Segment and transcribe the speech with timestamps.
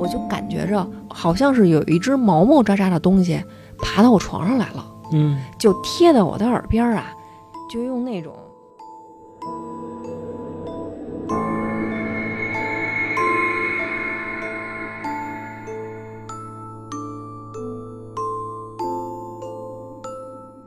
[0.00, 3.38] 我就感觉着好像是有一只毛毛扎扎的东西
[3.78, 7.12] 爬到我床上来了，嗯，就贴在我的耳边啊，
[7.70, 8.34] 就用那种。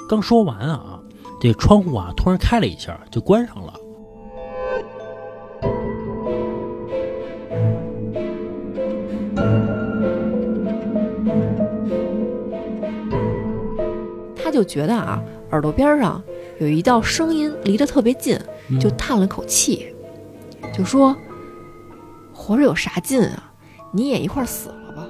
[0.07, 0.99] 刚说完啊，
[1.41, 3.73] 这窗户啊突然开了一下，就关上了。
[14.63, 16.23] 就觉得啊，耳朵边上
[16.57, 19.93] 有一道声音离得特别近，嗯就叹了口气，
[20.73, 21.13] 就说
[22.33, 23.51] ：“活着有啥劲啊？
[23.91, 25.03] 你也一块儿死了吧。”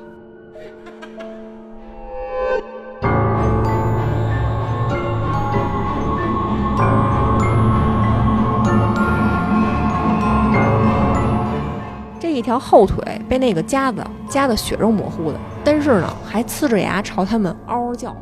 [12.19, 18.17] 这一条后腿被那个夹子夹得血肉模糊的，但是呢，还呲着牙朝他们嗷嗷叫。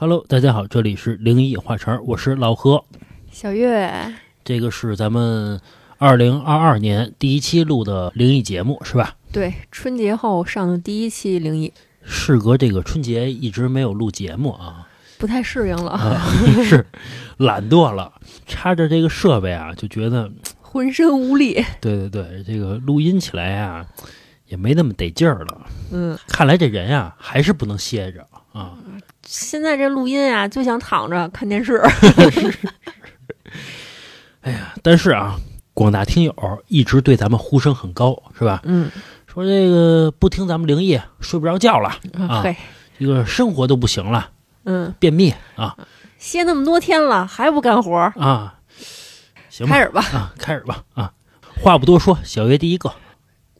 [0.00, 2.82] Hello，大家好，这里是灵异话茬儿，我是老何。
[3.30, 5.60] 小月，这个是咱们
[5.98, 9.16] 二零二二年第一期录的灵异节目，是吧？
[9.30, 11.70] 对，春节后上的第一期灵异，
[12.02, 16.24] 事隔这个春节一直没有录节目啊，不太适应了，啊
[16.64, 16.86] 是
[17.36, 18.14] 懒惰了，
[18.46, 21.62] 插着这个设备啊，就觉得浑身无力。
[21.78, 23.86] 对对对，这个录音起来啊、
[24.46, 25.66] 也没那么得劲儿了。
[25.92, 28.78] 嗯，看来这人啊、还是不能歇着啊。
[29.32, 31.80] 现在这录音啊，就想躺着看电视。
[34.42, 35.38] 哎呀，但是啊，
[35.72, 36.34] 广大听友
[36.66, 38.60] 一直对咱们呼声很高，是吧？
[38.64, 38.90] 嗯，
[39.28, 42.56] 说这个不听咱们灵异睡不着觉了，啊嘿，
[42.98, 44.30] 这个生活都不行了，
[44.64, 45.76] 嗯，便秘啊
[46.18, 47.96] 歇那么多天了，还不干活？
[48.16, 48.58] 啊！
[49.48, 51.12] 行吧开始吧，啊，开始吧啊！
[51.62, 52.92] 话不多说，小月第一个，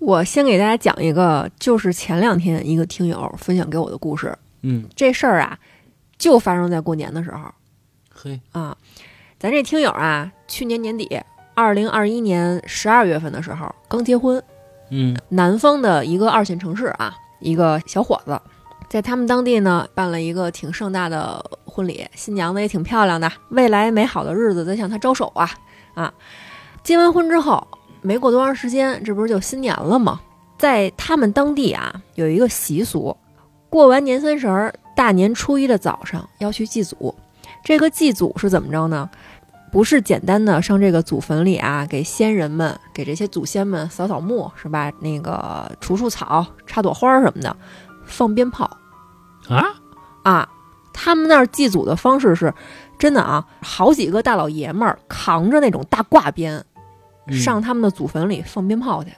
[0.00, 4.36] 我先给大家讲一个，就是前两天一个听友分享给我的故事。
[4.62, 5.58] 嗯，这事儿啊，
[6.18, 7.38] 就发生在过年的时候
[8.12, 8.76] 嘿，啊。
[9.38, 11.18] 咱这听友啊，去年年底，
[11.54, 14.42] 二零二一年十二月份的时候刚结婚，
[14.90, 18.38] 嗯南方的一个二线城市啊，一个小伙子，
[18.90, 25.48] 在他们当地呢办了一个挺盛大的婚礼，新娘子也挺漂亮的，未来美好的日子在向他招手啊
[25.94, 26.12] 啊！
[26.84, 27.66] 结完婚之后，
[28.02, 30.20] 没过多长时间，这不是就新年了吗？
[30.58, 33.16] 在他们当地啊，有一个习俗，
[33.70, 37.14] 过完年三十儿，大年初一的早上要去祭祖。
[37.64, 39.08] 这个祭祖是怎么着呢？
[39.70, 44.90] 不是简单的上这个祖坟里啊，给先人们、给这些祖先们扫扫墓，是吧？
[44.98, 47.56] 那个除除草、插朵花儿什么的，
[48.04, 48.68] 放鞭炮
[49.48, 49.64] 啊，
[50.24, 50.48] 啊。
[50.92, 52.52] 他们那儿祭祖的方式是，
[52.98, 56.62] 真的啊，好几个大老爷们儿扛着那种大挂鞭，
[57.28, 59.10] 嗯上他们的祖坟里放鞭炮去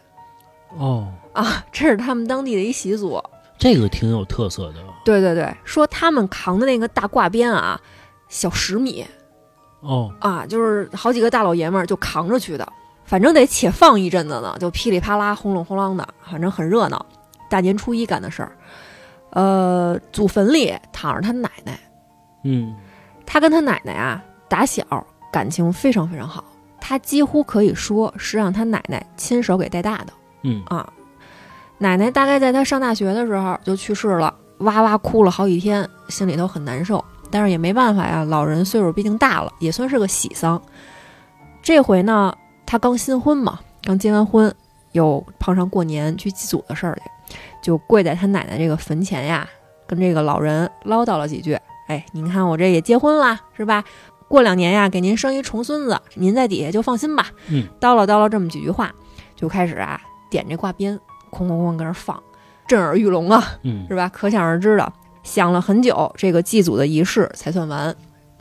[0.76, 1.64] 哦，啊。
[1.72, 3.20] 这是他们当地的一习俗。
[3.62, 7.80] 这个挺有特色的，对对对，说他们扛的那个大挂鞭啊，
[8.28, 9.06] 小十米
[9.78, 12.66] 哦，啊，就是好几个大老爷们儿就扛着去的，
[13.04, 17.06] 反正得且放一阵子呢，就噼里啪啦、轰隆轰啷的，反正很热闹。
[17.48, 18.56] 大年初一干的事儿，
[19.30, 21.78] 呃，祖坟里躺着他奶奶，
[22.42, 22.74] 嗯。
[23.24, 24.84] 他跟他奶奶啊打小
[25.32, 26.44] 感情非常非常好，
[26.80, 30.12] 他几乎可以说是让他奶奶亲手给带大的。
[30.42, 30.64] 嗯。
[30.66, 30.92] 啊，
[31.82, 37.04] 奶奶大概在他上大学的时候就去世了，哇哇哭了好几天，心里头很难受。
[37.28, 40.60] 但是也没办法呀，老人岁数毕竟大了，也算是个喜丧。
[41.62, 42.32] 这回呢，
[42.64, 44.54] 他刚新婚嘛，刚结完婚，
[44.92, 49.48] 又碰上过年去祭祖的事儿去，就跪在他奶奶这个坟前呀，
[49.86, 51.58] 跟这个老人唠叨了几句。
[51.88, 53.82] 哎，您看我这也结婚啦，是吧？
[54.28, 57.26] 过两年呀，给您生一重孙子，您在底下就放心吧。
[57.48, 58.92] 嗯，叨唠叨唠这么几句话，
[59.34, 60.00] 就开始啊
[60.30, 60.98] 点这挂鞭，
[61.32, 62.22] 哐哐哐搁那儿放，
[62.68, 64.08] 震耳欲聋啊，嗯 是吧？
[64.12, 64.92] 可想而知的，
[65.24, 67.94] 想了很久，这个祭祖的仪式才算完。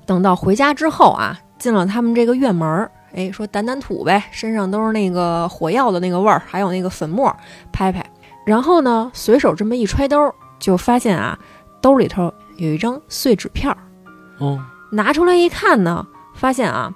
[0.06, 7.34] 等到回家之后啊，进了他们这个院门儿，哎，说掸掸土呗，身上都是那个火药的那个味儿，还有那个粉末，
[7.72, 8.06] 拍拍。
[8.46, 11.38] 然后呢，随手这么一揣兜，就发现啊，
[11.80, 13.78] 兜里头有一张碎纸片儿。
[14.40, 14.60] 哦，
[14.92, 16.06] 拿出来一看呢，
[16.36, 16.92] 发现啊，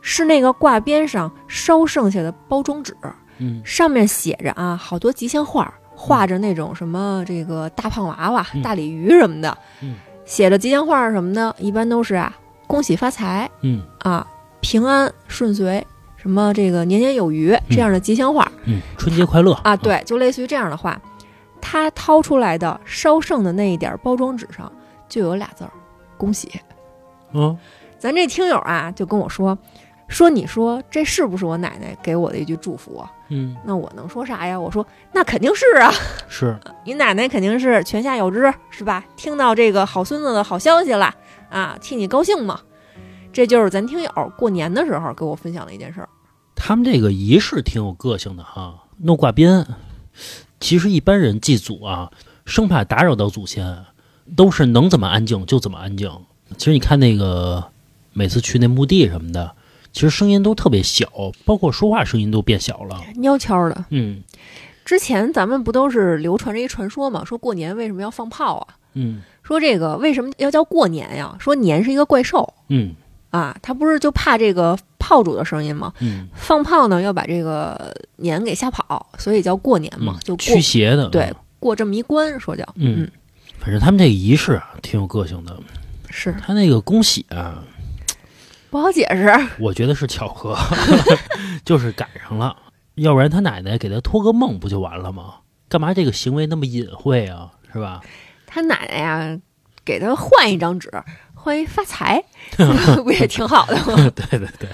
[0.00, 2.96] 是那个挂边上烧剩下的包装纸，
[3.38, 3.62] 嗯。
[3.64, 8.62] 上面写着啊好多吉祥画，画着那种什么这个大胖娃娃、嗯。
[8.62, 9.96] 大鲤鱼什么的，嗯。
[10.24, 12.36] 写着吉祥话什么的，一般都是啊
[12.66, 13.82] 恭喜发财嗯。
[14.00, 14.26] 啊
[14.60, 15.84] 平安顺遂，
[16.16, 19.52] 什么这个年年有余这样的吉祥话、嗯，春节快乐。
[19.62, 21.00] 啊，，对，就类似于这样的话。
[21.60, 24.70] 他掏出来的烧剩的那一点包装纸上
[25.08, 25.70] 就有俩字儿，
[26.16, 26.48] 恭喜。
[27.32, 27.56] 嗯
[27.98, 29.56] 咱这听友啊就跟我说，
[30.06, 33.10] 说你说这是不是我奶奶给我的一句祝福啊？
[33.28, 34.58] 嗯，那我能说啥呀？
[34.58, 35.92] 我说那肯定是啊，
[36.28, 39.04] 是， 你奶奶肯定是泉下有知，是吧？
[39.16, 41.14] 听到这个好孙子的好消息了
[41.50, 42.60] 啊，替你高兴嘛。
[43.32, 46.08] 这就是咱听友过年的时候给我分享的一件事儿。
[46.54, 49.66] 他们这个仪式挺有个性的哈，弄挂鞭。
[50.58, 52.10] 其实一般人祭祖啊，
[52.46, 53.84] 生怕打扰到祖先，
[54.34, 56.10] 都是能怎么安静就怎么安静。
[56.56, 57.62] 其实你看那个
[58.14, 59.54] 每次去那墓地什么的，
[59.96, 61.10] 其实声音都特别小，
[61.46, 63.00] 包括说话声音都变小了。
[63.24, 64.22] 悄悄的，嗯
[64.84, 67.24] 之前咱们不都是流传着一传说嘛？
[67.24, 68.76] 说过年为什么要放炮啊？
[68.92, 71.34] 嗯说这个为什么要叫过年呀？
[71.40, 72.92] 说年是一个怪兽嗯
[73.30, 75.90] 啊，他不是就怕这个炮竹的声音吗？
[76.00, 81.08] 嗯，放炮呢要把这个年给吓跑，所以叫过年嘛，嗯就驱邪的。
[81.08, 83.10] 对过这么一关，说叫嗯，
[83.58, 85.58] 反正他们这个仪式啊，挺有个性的。
[86.10, 87.64] 是他那个恭喜啊，
[88.70, 89.32] 不好解释。
[89.58, 90.56] 我觉得是巧合，
[91.64, 92.56] 就是赶上了，
[92.96, 95.36] 要不然他奶奶给他托个梦不就完了吗？
[95.68, 97.52] 干嘛这个行为那么隐晦啊？
[97.72, 98.00] 是吧？
[98.46, 99.38] 他奶奶呀，
[99.84, 100.90] 给他换一张纸，
[101.34, 102.22] 换一发财，
[103.02, 104.10] 不也挺好的吗？
[104.14, 104.68] 对对对，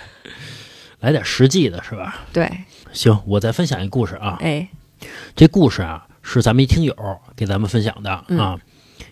[1.00, 2.20] 来点实际的是吧？
[2.32, 2.50] 对，
[2.92, 4.36] 行，我再分享一个故事啊。
[4.40, 4.68] 哎，
[5.34, 6.94] 这故事啊是咱们一听友
[7.34, 8.58] 给咱们分享的嗯啊，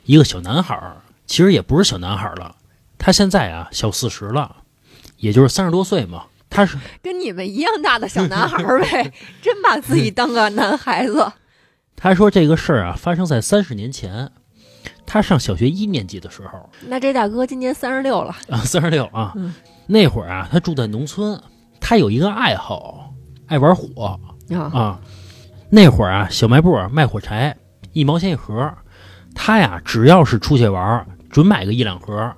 [0.04, 2.54] 一个小男孩儿，其实也不是小男孩儿了，
[2.98, 4.54] 他现在啊小四十了，
[5.20, 6.24] 也就是三十多岁嘛。
[6.48, 11.30] 他是跟你们一样大的小男孩儿呗， 真把自己当个男孩子。
[11.94, 14.28] 他说这个事儿啊发生在三十年前，
[15.06, 19.54] 他上小学一年级的时候那这大哥今年三十六了，啊，三十六啊，嗯
[19.86, 21.40] 那会儿啊他住在农村，
[21.80, 23.12] 他有一个爱好，
[23.46, 24.18] 爱玩火
[24.50, 25.00] 啊，啊。
[25.72, 27.56] 那会儿啊小卖部卖火柴
[27.92, 28.74] 一毛钱一盒，
[29.36, 32.34] 他呀只要是出去玩儿，准买个一两盒。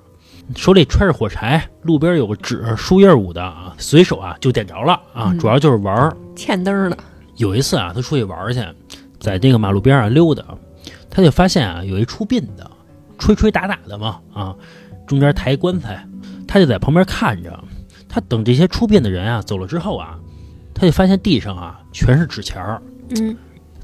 [0.55, 6.15] 手里揣着火柴，路边有个纸树叶捂的啊，随手啊就点着了啊，嗯主要就是玩儿。
[6.35, 6.97] 欠灯儿的，
[7.37, 8.59] 有一次啊，他出去玩儿去，
[9.19, 10.43] 在这个马路边上溜达，
[11.09, 12.69] 他就发现啊，有一出殡的，
[13.17, 14.55] 吹吹打打的嘛，啊，
[15.07, 16.05] 中间抬棺材，
[16.47, 17.57] 他就在旁边看着。
[18.09, 20.19] 他等这些出殡的人啊走了之后啊，
[20.71, 22.79] 他就发现地上啊全是纸钱儿，
[23.19, 23.35] 嗯，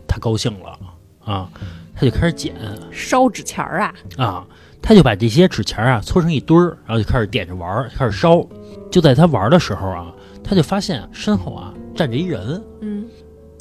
[0.08, 0.78] 他高兴了
[1.24, 1.50] 啊，
[1.96, 2.54] 他就开始捡
[2.92, 4.46] 烧纸钱儿啊，啊，
[4.90, 8.44] 他就把这些纸钱啊搓成一堆儿，然后就开始点着玩儿，开始烧。
[8.90, 10.12] 就在他玩的时候啊，
[10.44, 13.06] 他就发现身后啊站着一人，嗯，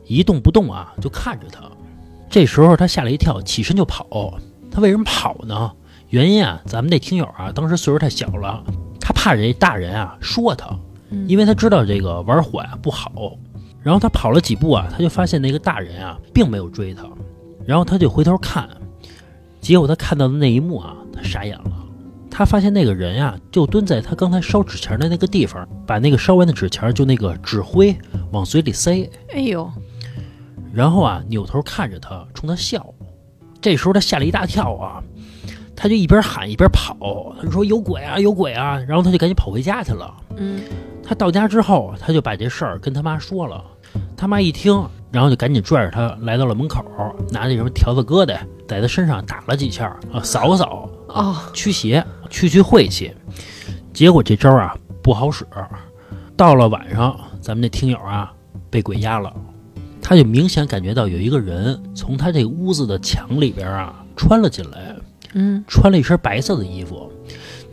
[0.06, 1.70] 一动不动啊，就看着他。
[2.30, 4.38] 这时候他吓了一跳，起身就跑。
[4.70, 5.70] 他为什么跑呢？
[6.08, 8.64] 原因啊，咱们那听友啊，当时岁数太小了，
[8.98, 10.74] 他怕这大人啊说他，
[11.10, 13.36] 嗯因为他知道这个玩火呀、不好。
[13.82, 17.02] 然后他跑了几步啊，他就发现那个大人啊并没有追他，
[17.66, 18.66] 然后他就回头看，
[19.60, 21.72] 结果他看到的那一幕啊，他傻眼了。
[22.30, 27.96] 他发现那个人呀、就蹲在他刚才烧纸钱的那个地方，把那个烧完的纸钱就那个纸灰
[28.30, 29.68] 往嘴里塞，哎呦，
[30.72, 32.94] 然后啊，扭头看着他，冲他笑。
[33.60, 35.02] 这时候他吓了一大跳啊，
[35.74, 38.78] 他就一边喊一边跑，他就说有鬼啊，有鬼啊！
[38.86, 40.14] 然后他就赶紧跑回家去了。
[40.36, 40.60] 嗯，
[41.02, 43.64] 他到家之后，他就把这事儿跟他妈说了。
[44.16, 44.72] 他妈一听，
[45.10, 46.84] 然后就赶紧拽着他来到了门口，
[47.30, 48.38] 拿那什么条子疙瘩
[48.68, 53.12] 在他身上打了几下啊，扫扫啊，驱邪，去去晦气。
[53.92, 55.46] 结果这招啊不好使，
[56.36, 58.32] 到了晚上，咱们那听友啊
[58.70, 59.34] 被鬼压了，
[60.02, 64.94] 他就明显感觉到有一个人从他这屋子的墙里边啊穿了进来，
[65.32, 67.10] 嗯，穿了一身白色的衣服，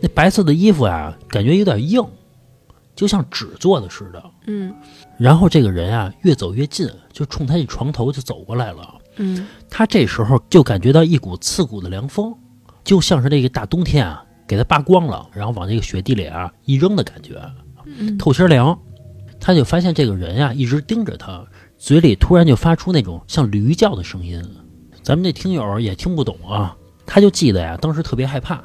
[0.00, 2.02] 那白色的衣服啊感觉有点硬，
[2.96, 4.22] 就像纸做的似的。
[4.46, 4.74] 嗯，
[5.18, 8.94] 然后这个人啊越走越近，就冲他这床头就走过来了。
[9.16, 12.34] 嗯，他这时候就感觉到一股刺骨的凉风，
[12.84, 17.40] 就像是那个大冬天啊给他扒光了，然后往这个雪地里啊一扔的感觉，
[17.84, 18.78] 嗯，透心凉。
[19.38, 21.44] 他就发现这个人啊一直盯着他，
[21.78, 24.42] 嘴里突然就发出那种像驴叫的声音。
[25.02, 28.62] 咱们这听友也听不懂啊，他就记得呀，当时特别害怕。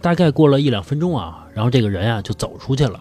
[0.00, 3.00] 大概过了一两分钟啊，然后这个人啊就走出去了。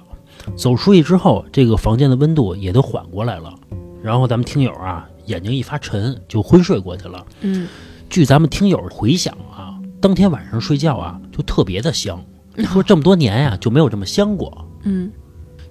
[0.55, 3.53] 走出去之后，这个房间的温度也都缓过来了。
[4.01, 7.25] 然后咱们听友啊眼睛一发沉，就昏睡过去了。
[7.41, 7.67] 嗯，
[8.10, 12.24] 据咱们听友回想啊，当天晚上睡觉啊就特别的香，
[12.72, 14.65] 说这么多年呀、就没有这么香过。
[14.84, 15.12] 嗯，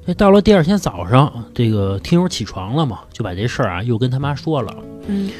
[0.06, 4.74] 这到了第二天早上，这个听友起床了嘛，就把这事儿啊又跟他妈说了。
[5.06, 5.30] 嗯，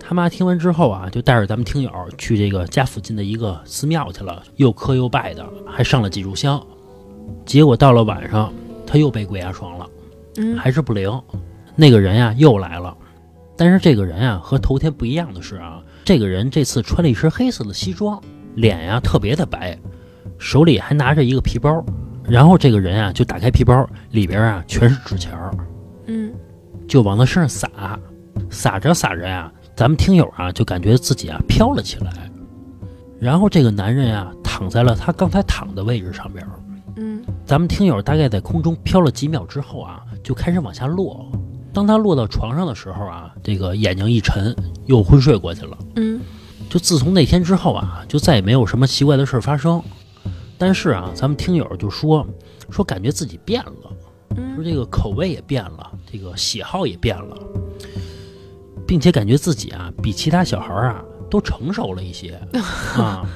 [0.00, 6.60] 他妈听完之后啊，就带着咱们听友去这个家附近的一个寺庙去了，又磕又拜的，还上了几炷香。
[7.46, 8.52] 结果到了晚上，
[8.92, 9.86] 他又被鬼压床了，
[10.36, 11.10] 嗯，还是不灵。
[11.74, 12.94] 那个人呀又来了，
[13.56, 18.20] 但是这个人啊和头天不一样的是啊，这个人这次穿了一身黑色的西装，
[18.54, 19.78] 脸呀特别的白，
[20.36, 21.82] 手里还拿着一个皮包，
[22.22, 25.50] 然后这个人啊就打开皮包，里边啊全是纸钱儿，
[26.04, 26.30] 嗯
[26.86, 27.98] 就往他身上撒，
[28.50, 32.12] 撒着撒着呀，咱们听友啊就感觉自己啊飘了起来。
[33.18, 36.46] 然后这个男人呀躺在了他刚才躺的位置上边
[37.44, 41.30] 咱们听友大概在空中飘了几秒之后啊，就开始往下落。
[41.72, 44.54] 当他落到床上的时候啊，这个眼睛一沉，
[44.86, 45.78] 又昏睡过去了。
[45.96, 46.20] 嗯
[46.70, 49.82] 就自从那天之后啊，就再也没有什么奇怪的事儿发生。
[50.56, 52.26] 但是啊，咱们听友就说
[52.70, 53.90] 说感觉自己变了，
[54.30, 57.36] 说嗯这个口味也变了，这个喜好也变了，
[58.86, 62.40] 并且感觉自己啊比其他小孩儿啊都成熟了一些
[62.96, 63.28] 啊。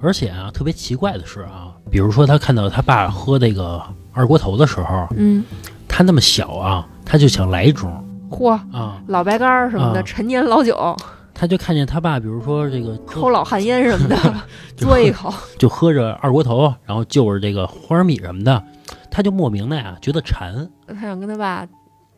[0.00, 3.80] 而且啊，特别奇怪的是啊，比如说他看到他爸喝那个
[4.14, 5.44] 二锅头的时候，嗯，
[5.86, 7.86] 他那么小啊，他就想来一盅
[8.30, 10.02] 嚯，啊，老白干什么的，啊。
[10.02, 10.96] 陈年老酒，
[11.34, 14.16] 他就看见他爸，比如说这个 抽老旱烟什么的，
[14.80, 15.30] 嘬一口。
[15.58, 18.64] 就喝着二锅头，然后就着这个花生米什么的，
[19.10, 20.66] 他就莫名的呀觉得馋。
[20.88, 21.68] 他想跟他爸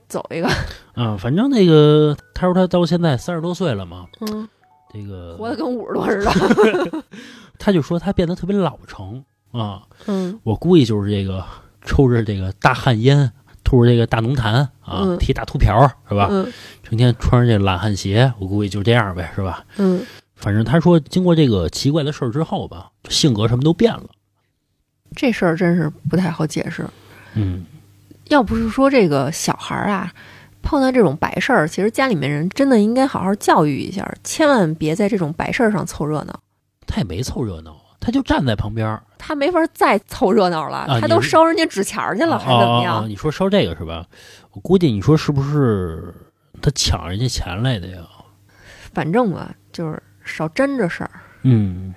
[0.09, 0.49] 走一个，
[0.95, 1.17] 啊。
[1.19, 4.49] 反正那个他说他到现在三十多岁了嘛，嗯，
[4.93, 7.03] 这个活得跟五十多似的。
[7.59, 9.25] 他就说他变得特别老成
[9.55, 9.83] 啊。
[10.07, 11.45] 嗯我估计就是这个
[11.85, 13.33] 抽着这个大旱烟，
[13.63, 16.29] 吐着这个大浓痰啊，嗯剃大秃瓢是吧？
[16.31, 19.65] 嗯成天穿着这懒汉鞋，我估计就这样呗，是吧？
[19.79, 24.05] 嗯，反正他说，经过这个奇怪的事儿之后吧，性格什么都变了。
[25.17, 26.87] 这事儿真是不太好解释。
[27.35, 27.65] 嗯，
[28.29, 30.13] 要不是说这个小孩儿啊，
[30.61, 36.41] 碰到这种白事儿，其实家里面人真的应该好好教育一下，千万别在这种白事儿上凑热闹。
[36.87, 39.03] 他也没凑热闹，他就站在旁边儿。
[39.19, 43.09] 他没法再凑热闹了，他都烧人家纸钱儿去了，还怎么样？
[43.09, 44.07] 你说烧这个是吧？
[44.53, 46.13] 我估计你说是不是
[46.61, 48.03] 他抢人家钱来的呀？
[48.93, 51.11] 反正吧，就是少沾这事儿。
[51.43, 51.95] 嗯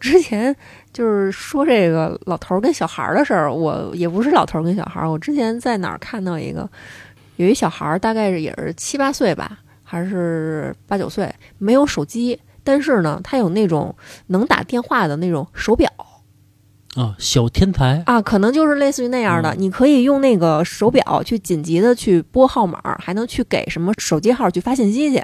[0.00, 0.56] 之前
[0.92, 6.68] 就是说这个老头儿跟小孩儿的事儿，我也不是老头儿跟小孩儿，我之前在哪儿看到一个，
[7.36, 13.94] 有一小孩儿大概是也是七八岁吧，还是八九岁，没有手机，但是呢，他有那种
[14.28, 15.90] 能打电话的那种手表
[16.94, 25.22] 啊，小天才啊，可能就是类似于那样的，嗯你可以用那个手表去紧急的去拨号码，还能去给什么手机号去发信息去。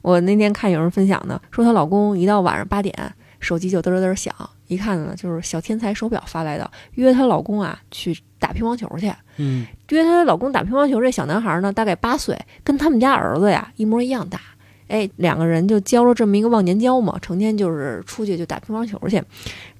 [0.00, 2.94] 我那天看有人分享的，说她老公一到晚上八点，
[3.38, 4.34] 手机就嘚嘚嘚响，
[4.66, 9.12] 一看呢就是小天才手表发来的，约她老公啊去打乒乓球去。
[9.36, 14.40] 嗯约她老公打乒乓球这小男孩呢，大概八岁，跟他们家儿子呀一模一样大。
[14.88, 19.22] 哎，两个人就交了这么一个忘年交嘛，成天就是出去就打乒乓球去。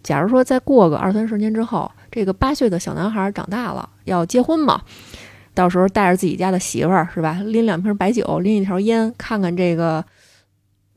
[0.03, 4.81] 假如说再过个二三十年之后，这个八岁的小男孩长大了，要结婚嘛，
[5.55, 10.05] 到时候带着自己家的媳妇儿是吧，拎两瓶白酒，拎一条烟，看看这个。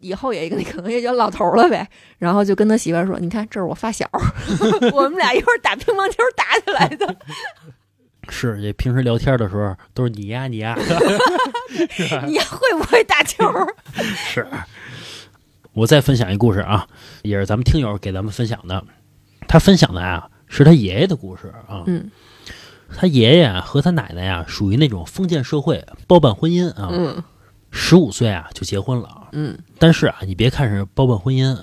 [0.03, 1.88] 以后也可能也叫老头了呗，
[2.18, 4.10] 然后就跟他媳妇儿说：“你看，这是我发小，
[4.94, 7.15] 我们俩一会儿打乒乓球打起来的。
[8.30, 10.75] 是这平时聊天的时候都是你呀你呀，
[12.28, 13.44] 你会不会打球？
[13.94, 14.48] 是。
[15.74, 16.86] 我再分享一故事啊，
[17.24, 18.84] 也是咱们听友给咱们分享的。
[19.48, 21.84] 他分享的啊是他爷爷的故事啊。
[21.88, 22.10] 嗯
[22.94, 27.24] 他爷爷啊和他奶奶呀属于那种封建社会包办婚姻啊，嗯
[27.72, 29.30] 十五岁啊就结婚了。
[29.32, 31.58] 嗯但是啊，你别看是包办婚姻，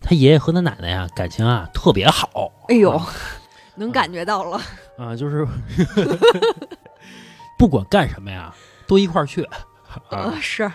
[0.00, 2.52] 他爷爷和他奶奶呀感情啊特别好。
[2.68, 3.00] 哎呦，
[3.74, 4.60] 能感觉到了。
[4.98, 5.46] 啊，就是
[7.56, 8.52] 不管干什么呀，
[8.86, 9.58] 都一块儿去啊，
[10.10, 10.70] 啊，是，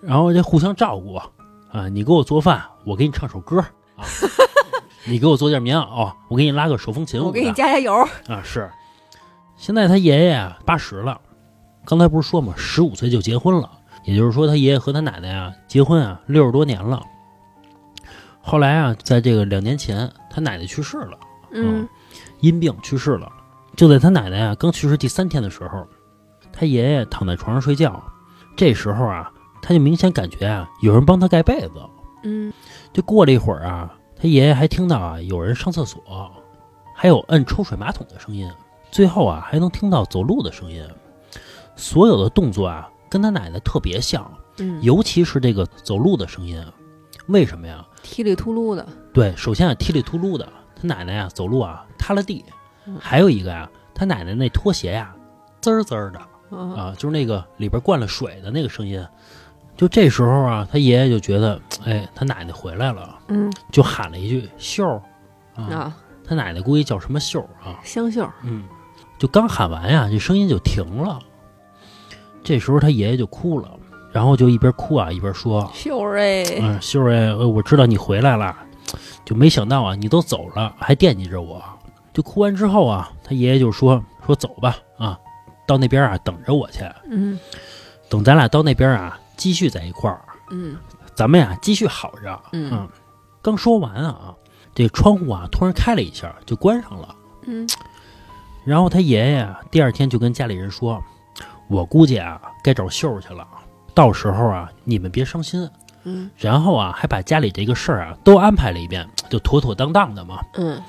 [0.00, 1.30] 然后这互相照顾啊。
[1.92, 4.04] 你给我做饭，我给你唱首歌啊。
[5.04, 7.22] 你给我做件棉袄，我给你拉个手风琴。
[7.22, 7.94] 我给你加加油。
[8.28, 8.70] 啊，是。
[9.56, 11.20] 现在他爷爷啊八十了，
[11.84, 13.70] 刚才不是说嘛，十五岁就结婚了，
[14.04, 17.02] 也就是说他爷爷和他奶奶啊结婚啊六十多年了。
[18.40, 21.18] 后来啊，在这个两年前，他奶奶去世了，
[21.52, 21.86] 嗯
[22.40, 23.30] 因病去世了。
[23.76, 25.86] 就在他奶奶啊刚去世第三天的时候，
[26.52, 28.02] 他爷爷躺在床上睡觉，
[28.56, 29.30] 这时候啊，
[29.60, 31.74] 他就明显感觉啊有人帮他盖被子。
[32.22, 32.52] 嗯
[32.92, 36.02] 就过了一会儿啊，他爷爷还听到啊有人上厕所，
[36.94, 38.50] 还有摁抽水马桶的声音，
[38.90, 40.82] 最后啊还能听到走路的声音。
[41.76, 46.58] 所有的动作啊跟他奶奶特别像，嗯，尤其是这个走路的声音。
[47.28, 47.86] 为什么呀？
[48.02, 48.86] 踢里秃噜的。
[49.12, 52.52] 对，首先啊踢里秃噜的，他奶奶啊走路啊塌了地嗯，
[53.00, 55.14] 还有一个呀，他奶奶那拖鞋呀
[55.60, 56.18] 滋儿滋儿的
[56.56, 59.04] 啊啊，就是那个里边灌了水的那个声音。
[59.76, 65.02] 就这时候啊，他爷爷就觉得，哎，他奶奶回来了，嗯就喊了一句“秀儿”，
[65.54, 68.26] 啊，啊，他奶奶估计叫什么秀儿啊，香秀。
[68.42, 68.64] 嗯，
[69.18, 71.18] 就刚喊完呀，这声音就停了。
[72.42, 73.68] 这时候他爷爷就哭了，
[74.12, 78.56] 然后就一边哭啊一边说秀儿哎，：“嗯，秀儿哎，呃我知道你回来了，
[79.26, 81.62] 就没想到啊，你都走了还惦记着我。
[82.16, 85.18] 就哭完之后啊，他爷爷就说说走吧啊，
[85.66, 87.38] 到那边啊等着我去，嗯
[88.08, 90.78] 等咱俩到那边啊继续在一块儿，嗯
[91.14, 92.40] 咱们呀继续好着。
[92.52, 92.88] 嗯
[93.42, 94.34] 刚说完啊，
[94.74, 97.14] 这窗户啊突然开了一下就关上了。
[97.42, 97.68] 嗯
[98.64, 100.98] 然后他爷爷啊，第二天就跟家里人说
[101.68, 103.46] ：“我估计啊，该找秀去了。
[103.92, 105.68] 到时候啊，你们别伤心。
[106.04, 110.40] 嗯”然后啊，还把家里这个事儿啊都安排了一遍，就妥妥当当的嘛。
[110.54, 110.80] 嗯，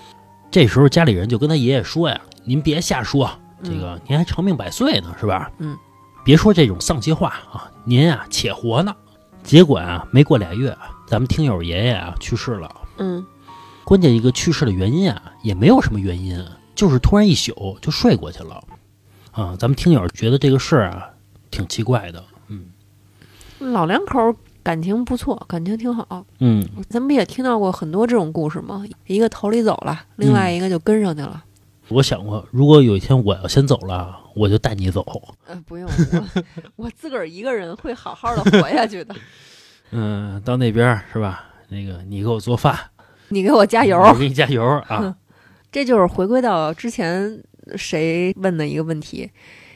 [0.58, 3.30] 这时候家里人就跟他爷爷说呀：“您别瞎说，
[3.64, 5.52] 这个您还长命百岁呢，是吧？
[5.60, 5.78] 嗯，
[6.26, 8.92] 别说这种丧气话啊，您啊且活呢。”
[9.46, 12.76] 结果啊，没过俩月，咱们听友爷爷啊去世了。
[12.98, 13.24] 嗯
[13.84, 18.60] 关键一个去世的原因啊，也没有什么原因，就是突然一宿就睡过去了。
[19.34, 21.08] 啊，咱们听友觉得这个事儿啊
[21.52, 22.24] 挺奇怪的。
[22.48, 22.72] 嗯
[23.60, 24.36] 老两口儿
[24.68, 26.26] 感情不错，感情挺好。
[26.40, 28.84] 嗯，咱们不也听到过很多这种故事嘛？
[29.06, 31.42] 一个逃离走了，另外一个就跟上去了。
[31.88, 35.06] 我想过，如果有一天我要先走了，我就带你走。
[35.46, 36.44] 呃，不用，我
[36.76, 39.16] 我自个儿一个人会好好的活下去的。
[39.92, 41.46] 嗯，到那边儿是吧？
[41.70, 42.78] 那个你给我做饭，
[43.30, 43.98] 你给我加油。
[43.98, 45.16] 我给你加油啊！
[45.72, 47.42] 这就是回归到之前
[47.78, 49.32] 谁问的一个问题：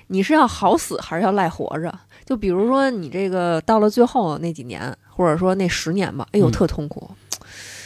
[0.07, 1.97] 你是要好死还是要赖活着？
[2.25, 7.09] 就比如说你这个到了最后那几年，或者说那十年吧，哎呦，嗯特痛苦，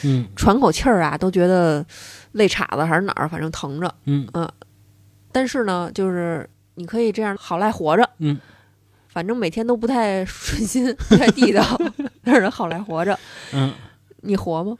[0.03, 1.85] 嗯 喘口气儿啊都觉得
[2.33, 3.93] 肋叉子还是哪儿，反正疼着。
[4.05, 4.27] 嗯
[5.31, 8.39] 但是呢，就是你可以这样好赖活着，嗯，
[9.09, 11.63] 反正每天都不太顺心，不太地道，
[12.23, 13.17] 但是好赖活着，
[13.53, 13.73] 嗯，
[14.21, 14.77] 你活吗？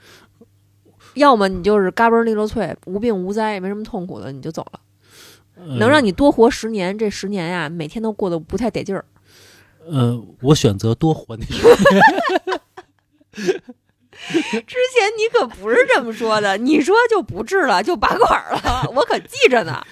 [1.15, 4.79] 要么你就是嘎嘣利落脆，无病无灾，也没什么痛苦的，你就走了。
[5.57, 9.03] 呃能让你多活十年，这十年呀，每天都过得不太得劲儿。
[9.87, 11.61] 呃，我选择多活那时
[13.35, 19.85] 之前你可不是这么说的，你说就不治了，就拔管儿了， 我可记着呢，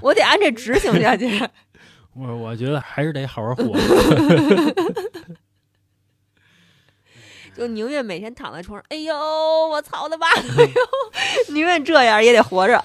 [0.00, 1.40] 我得按这执行下去。
[2.14, 3.64] 我我觉得还是得好好活。
[7.54, 9.14] 就宁愿每天躺在床上，哎呦，
[9.68, 12.82] 我操他妈，哎呦，宁愿这样也得活着。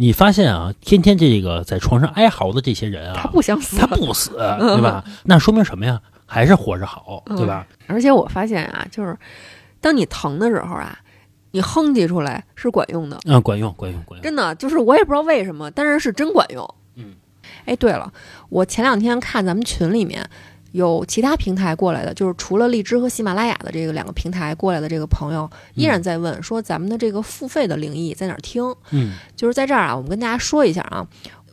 [0.00, 5.04] 你发现啊，天天这个在床上哀嚎的这些人啊他啊，不想死他，不死， 对吧？
[5.24, 6.00] 那说明什么呀？
[6.24, 7.66] 还是活着好，对吧？
[7.86, 9.14] 而且我发现啊，就是
[9.78, 10.98] 当你疼的时候啊，
[11.50, 14.22] 你哼唧出来是管用的，嗯，管用，管用，管用。
[14.22, 16.66] 真的，就是我也不知道为什么，但是是真管用。
[16.94, 17.12] 嗯，
[17.66, 18.10] 哎，对了，
[18.48, 20.26] 我前两天看咱们群里面
[20.72, 28.62] 有其他平台过来的，就是除了荔枝和喜马拉雅的这个两个平台过来的这个朋友，依然在问说咱们的这个付费的灵异在哪儿听？
[28.90, 31.06] 嗯就是在这儿啊，我们跟大家说一下啊，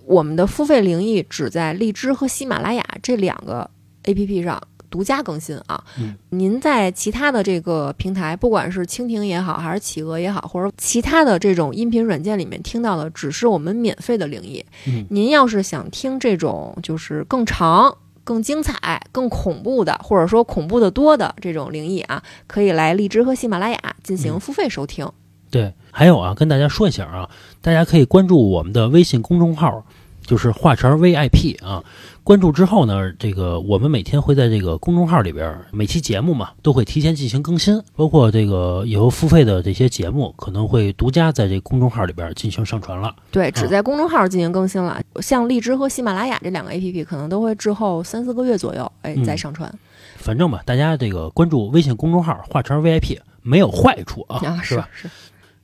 [0.05, 3.69] 我们的付费灵异只在荔枝和喜马拉雅这两个
[4.03, 5.83] APP 上独家更新啊。
[5.99, 14.63] 嗯，您在其他的这个平台，不管是蜻蜓也好，还是企鹅也好，或者其他的这种音频软件里面听到的，只是我们免费的灵异。
[14.85, 17.97] 嗯您要是想听这种就是更长。
[18.27, 25.09] 更精彩、更恐怖的，或者说恐怖的多的这种灵异啊，可以来荔枝和喜马拉雅进行嗯付费收听。
[25.49, 27.29] 对，还有啊，跟大家说一下啊，
[27.61, 29.85] 大家可以关注我们的微信公众号，
[30.25, 31.81] 就是华晨 VIP 啊。
[32.27, 43.15] 关注之后呢，这个我们每天会在这个公众号里边，每期节目嘛都会提前进行更新，包括这个以后付费的这些节目可能会独家在这公众号里边进行上传了。
[43.31, 45.01] 对，只在公众号进行更新了。
[45.21, 49.73] 像荔枝和喜马拉雅这两个 APP，可能都会滞后三四个月左右，哎，嗯再上传。
[50.17, 54.89] 反正吧，大家这个关注微信公众号华晨 VIP 没有坏处啊，啊，是吧？
[54.91, 55.09] 是，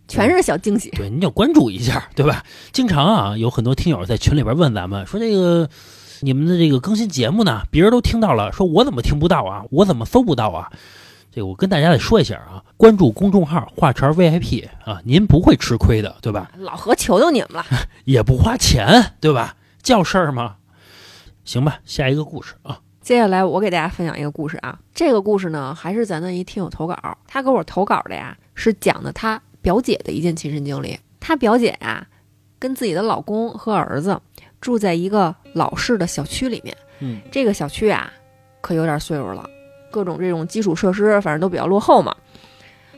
[0.08, 0.90] 全是小惊喜。
[0.92, 2.42] 对，你要关注一下，对吧？
[2.72, 5.70] 经常啊，有很多听友在群里边问咱们说这个
[6.24, 9.66] 你们的这个更新节目呢，别人都听到了，说我怎么听不到啊？
[9.72, 10.72] 我怎么搜不到啊？
[11.32, 16.50] 这个我跟大家得说一下啊，关注公众号“画圈 VIP” 啊，您不会吃亏的，对吧？
[16.58, 17.66] 老何求求你们了，
[18.06, 19.56] 也不花钱，对吧？
[19.82, 20.56] 叫事儿吗？
[21.44, 24.80] 行吧，下一个故事啊，接下来我给大家分享一个故事啊。
[24.94, 30.98] 这个故事呢，还是咱的一听友投稿，他给我投稿的呀，是讲的他表姐的一件亲身经历。
[31.20, 32.08] 他表姐呀，
[32.60, 34.22] 跟自己的老公和儿子
[34.64, 36.76] 住在一个老式的小区里面。
[37.00, 37.22] 嗯。
[37.30, 38.12] 这个小区啊，
[38.62, 39.48] 可有点岁数了，
[39.92, 42.16] 各种这种基础设施反正都比较落后嘛。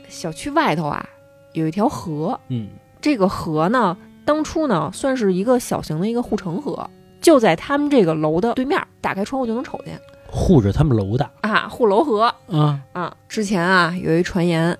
[0.08, 1.04] 小区外头啊，
[1.52, 2.68] 有一条河，嗯。
[3.00, 6.88] 这个河呢，当初呢算是一个小型的一个护城河，
[7.20, 10.00] 就在他们这个楼的对面，打开窗户就能瞅见。
[10.28, 12.32] 护着他们楼的啊，护楼河。
[12.48, 13.16] 啊，啊。
[13.28, 14.76] 之前啊，有一传言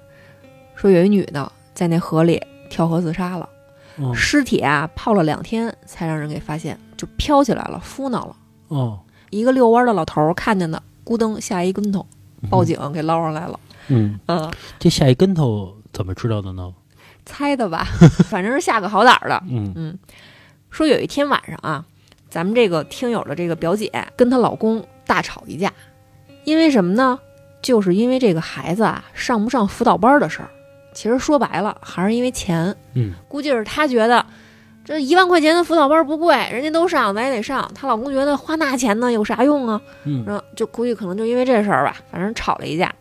[0.77, 3.49] 说有一女的在那河里跳河自杀了，
[3.99, 8.37] 哦尸体啊泡了两天才让人给发现，就飘起来了，浮闹了。
[8.69, 8.99] 哦，
[9.31, 12.07] 一个遛弯的老头儿看见的，咕噔下一跟头，
[12.51, 13.59] 报警给捞上来了。
[13.89, 16.73] 嗯，嗯，这下一跟头怎么知道的呢？
[17.25, 17.87] 猜的吧，
[18.29, 19.43] 反正是下个好胆儿的。
[19.49, 19.99] 嗯
[20.71, 21.85] 说有一天晚上啊，
[22.29, 25.73] 咱们这个听友的这个表姐跟她老公大吵一架，
[26.45, 27.19] 因为什么呢？
[27.63, 30.51] 就是因为这个孩子啊上不上辅导班的事儿。
[30.97, 34.25] 其实说白了还是因为钱，嗯，估计是她觉得
[34.83, 37.71] 这一万块钱的辅导班不贵，人家都上，咱也得上。
[37.75, 39.79] 她老公觉得花那钱呢有啥用啊？
[40.05, 42.93] 嗯然后就估计可能就因为这事儿吧，反正吵了一架。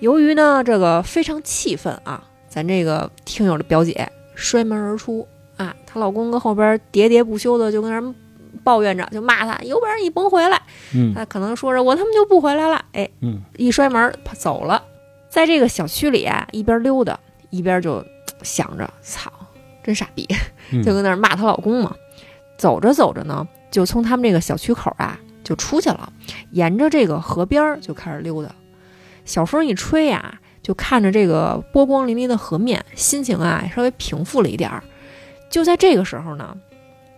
[0.00, 8.14] 由于呢这个非常气愤啊，咱这个听友的表姐摔门而出啊，她老公跟后边喋喋不休的就跟人
[8.62, 10.60] 抱怨着，就骂她有本事你甭回来。
[10.94, 14.82] 嗯她可能说着我他妈就不回来了，哎，嗯一摔门跑走了，
[15.34, 17.18] 在这个小区里啊一边溜达
[17.50, 18.06] 一边就
[18.42, 19.32] 想着操，
[19.82, 20.24] 真傻逼，
[20.70, 21.92] 嗯， 就跟那儿骂她老公嘛。
[22.56, 26.12] 走着走着呢，就从他们这个小区口啊就出去了，
[26.52, 28.54] 沿着这个河边儿就开始溜达。
[29.24, 34.84] 小风一吹呀、就看着这个波光粼粼的河面，心情啊稍微平复了一点儿。
[35.50, 36.56] 就在这个时候呢，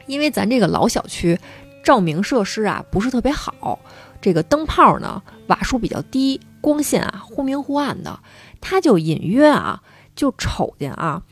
[0.07, 1.39] 因为咱这个老小区
[1.85, 3.79] 照明设施啊不是特别好，
[4.21, 8.21] 这个灯泡呢瓦数比较低，光线啊忽明忽暗的，
[8.61, 9.83] 他就隐约啊
[10.15, 11.23] 就瞅见啊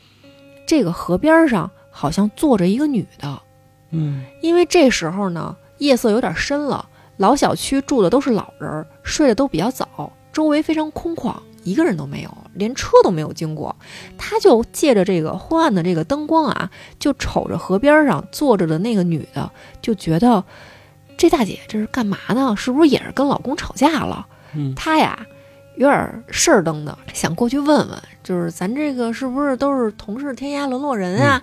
[0.67, 3.41] 这个河边上好像坐着一个女的。
[3.91, 13.75] 嗯因为这时候呢，夜色有点深了，老小区住的都是老人儿，睡得都比较早，周围非常空旷，一个人都没有，连车都没有经过。
[14.17, 16.69] 他就借着这个昏暗的这个灯光啊，
[16.99, 19.49] 就瞅着河边上坐着的那个女的，
[19.81, 20.43] 就觉得
[21.17, 22.55] 这大姐这是干嘛呢？
[22.57, 24.25] 是不是也是跟老公吵架了？
[24.53, 25.25] 嗯她呀。
[25.77, 31.41] 有点事儿登的，想过去问问，就是咱这个是不是都是同是天涯沦落人啊？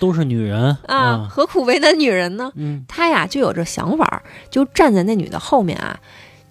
[0.00, 2.50] 都是女人啊，何苦为难女人呢？
[2.56, 5.96] 嗯他呀就有这想法，就站在那女的后面啊，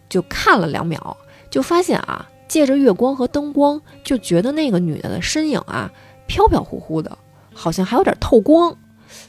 [0.07, 1.17] 就看了两秒，
[1.49, 5.91] 就发现啊，借着月光和灯光，就觉得那个女的的身影啊
[6.25, 7.17] 飘飘忽忽的，
[7.53, 8.73] 好像还有点透光。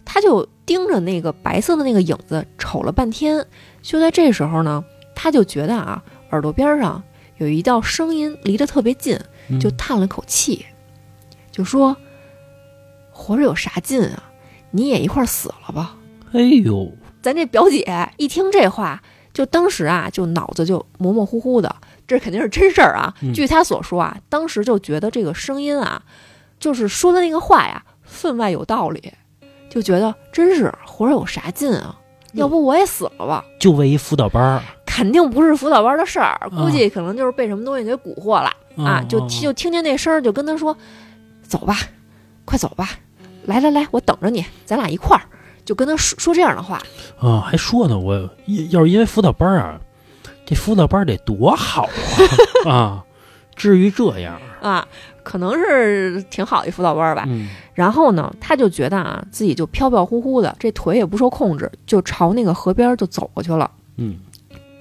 [0.05, 3.47] 她就盯着那个白色的那个影子瞅了半天。
[3.81, 7.03] 就在这时候呢，他就觉得啊，耳朵边上
[7.39, 10.67] 有一道声音离得特别近，嗯就叹了口气，
[11.51, 11.97] 就说
[13.11, 14.23] ：“活着有啥劲啊？
[14.71, 15.97] 你也一块死了吧。”
[16.33, 19.03] 哎呦，咱这表姐一听这话，
[19.33, 21.75] 就当时啊，就脑子就模模糊糊的，
[22.07, 23.15] 这肯定是真事儿啊。
[23.23, 26.03] 嗯据他所说啊，当时就觉得这个声音啊，
[26.61, 29.13] 就是说的那个话呀，分外有道理，
[29.69, 31.95] 就觉得真是活着有啥劲啊？
[32.33, 33.45] 要不我也死了吧？
[33.59, 38.53] 就为一辅导班儿肯定不是辅导班的事儿，估计可能就是被什么东西给蛊惑了、
[38.85, 39.03] 啊！
[39.09, 40.77] 就哦就听见那声儿，就跟他说
[41.47, 41.77] ：“走吧，
[42.45, 42.91] 快走吧，
[43.45, 45.23] 来来来，我等着你，咱俩一块儿。”
[45.65, 46.83] 就跟他说说这样的话。
[47.21, 48.15] 啊，还说呢，我
[48.71, 49.79] 要是因为辅导班啊，
[50.45, 51.89] 这辅导班得多好
[52.65, 53.05] 啊 啊，
[53.55, 54.41] 至于这样？
[54.61, 54.87] 啊，
[55.29, 57.25] 可能是挺好一辅导班吧。
[57.29, 63.71] 嗯然后呢，他就觉得啊，自己就飘飘忽忽的，这腿也不受控制，就朝那个河边就走过去了。
[63.99, 64.19] 嗯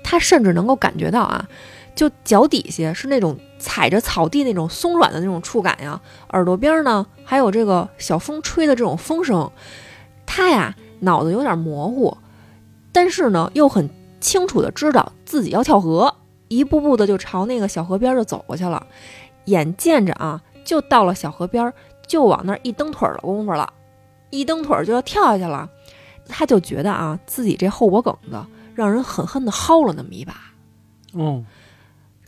[0.03, 1.45] 他甚至能够感觉到啊，
[1.93, 9.51] 就脚底下是那种踩着草地那种松软的那种触感呀，耳朵边呢还有这个小风吹的这种风声。
[10.25, 12.17] 他呀脑子有点模糊，
[12.93, 13.89] 但是呢又很
[14.21, 16.15] 清楚的知道自己要跳河，
[16.47, 18.87] 一步步的就朝那个小河边就走过去了。
[19.47, 21.73] 眼见着啊，就到了小河边，
[22.07, 23.73] 就往那儿一蹬腿儿的功夫了，
[24.29, 25.69] 一蹬腿儿就要跳下去了。
[26.29, 30.33] 他就觉得啊，自己这后脖梗子让人狠狠的薅了那么一把，
[31.13, 31.43] 哦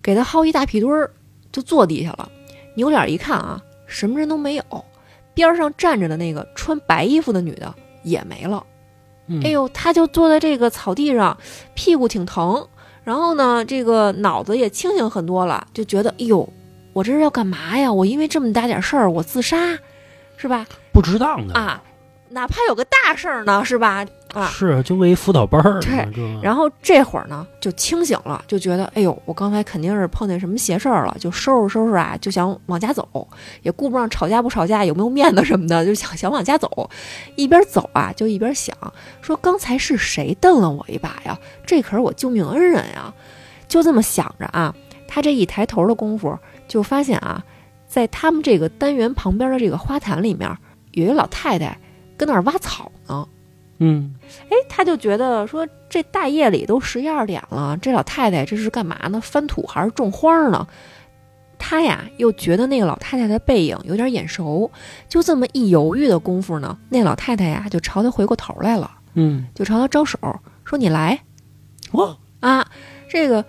[0.01, 1.11] 给他薅一大屁墩儿，
[1.51, 2.31] 就坐地下了。
[2.75, 4.63] 扭脸一看啊，什么人都没有，
[5.33, 8.65] 边上站着的那个穿白衣服的女的也没了。
[9.27, 11.37] 嗯哎呦，他就坐在这个草地上，
[11.75, 12.65] 屁股挺疼，
[13.03, 16.47] 然后呢，这个脑子也清醒很多了，就觉得，哎呦，
[16.99, 17.91] 我这是要干嘛呀？
[17.91, 19.55] 我因为这么大点事儿，我自杀，
[20.35, 20.65] 是吧？
[20.91, 21.81] 不值当的啊，
[22.27, 24.05] 哪怕有个大事儿呢，是吧？
[24.33, 33.07] 啊，是就为一辅导班儿对这然后这会儿呢，就清醒了，就觉得，哎呦，我刚才肯定是碰见什么邪事儿了，就收拾收拾啊，就想往家走，
[33.61, 36.89] 也顾不上吵架不吵架，有没有面子什么的，就想想往家走。
[37.37, 38.75] 一边走啊，就一边想，
[39.21, 41.39] 说刚才是谁瞪了我一把呀？
[41.65, 43.13] 这可是我救命恩人呀！
[43.69, 44.75] 就这么想着啊，
[45.07, 46.37] 他这一抬头的功夫，
[46.69, 47.43] 就发现啊，
[47.85, 50.49] 在他们这个单元旁边的这个花坛里面，
[50.91, 51.77] 有一老太太
[52.15, 53.27] 跟那儿挖草呢。
[53.81, 54.13] 嗯
[54.49, 59.19] 哎，他就觉得说这大夜里都十一二点了，这老太太这是干嘛呢？
[59.19, 60.67] 翻土还是种花呢？
[61.57, 64.69] 他呀又觉得那个老太太的背影有点眼熟，
[65.07, 70.17] 就这么一犹豫的功夫呢，那老太太呀就朝他回过头来了，嗯，就朝他招手
[70.63, 71.19] 说：“你来
[71.91, 72.65] 我啊！”
[73.09, 73.43] 这个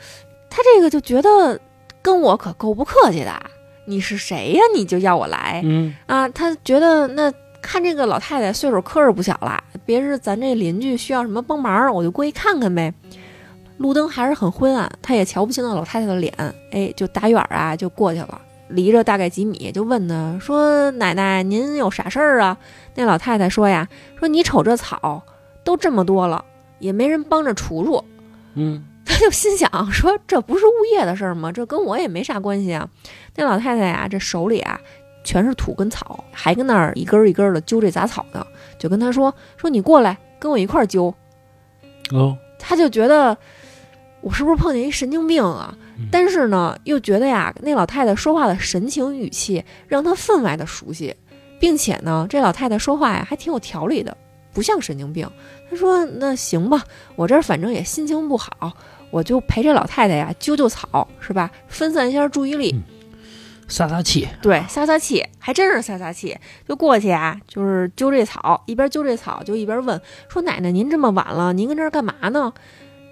[0.48, 1.60] 他这个就觉得
[2.02, 3.32] 跟我可够不客气的，
[3.86, 4.60] 你是谁呀？
[4.74, 6.28] 你就要我来嗯啊？
[6.28, 7.32] 他觉得那
[7.62, 12.92] 看这个老太太岁数可是不小了，别是咱这邻居需要什么帮忙，我就过去看看呗。
[13.78, 16.32] 路灯还是很昏暗，他也瞧不清那老太太的脸，
[16.70, 22.56] 哎，就打远啊就过去了，离着大概几米，就问她说：“奶奶，您有啥事儿啊？”
[22.94, 25.22] 那老太太说呀：“说你瞅这草
[25.64, 26.44] 都这么多了，
[26.78, 28.04] 也没人帮着除除。”
[28.54, 31.50] 嗯他就心想说：“这不是物业的事儿吗？
[31.50, 32.88] 这跟我也没啥关系啊。”
[33.34, 34.80] 那老太太呀，这手里啊
[35.24, 38.46] 全是土跟草，还跟那儿一根儿一根儿的揪这杂草呢，
[38.78, 41.12] 就跟他说：“说你过来跟我一块儿揪。
[42.12, 43.36] 哦”他就觉得
[44.20, 45.76] 我是不是碰见一神经病啊？
[45.98, 51.14] 嗯但是呢，又觉得呀，那老太太说话的神情语气让他分外的熟悉，
[51.58, 54.16] 并且呢，这老太太说话呀还挺有条理的，
[54.54, 55.30] 不像神经病。
[55.70, 56.82] 他说：“那行吧，
[57.16, 58.72] 我这儿反正也心情不好，
[59.10, 61.50] 我就陪这老太太呀揪揪草，是吧？
[61.68, 62.72] 分散一下注意力。
[62.72, 62.82] 嗯
[63.72, 72.52] 撒撒气，对，撒撒气，还真是撒撒气，就过去啊，就是揪这草，一边揪这草就一边问说：“奶奶，您这么晚了，您跟这儿干嘛呢？”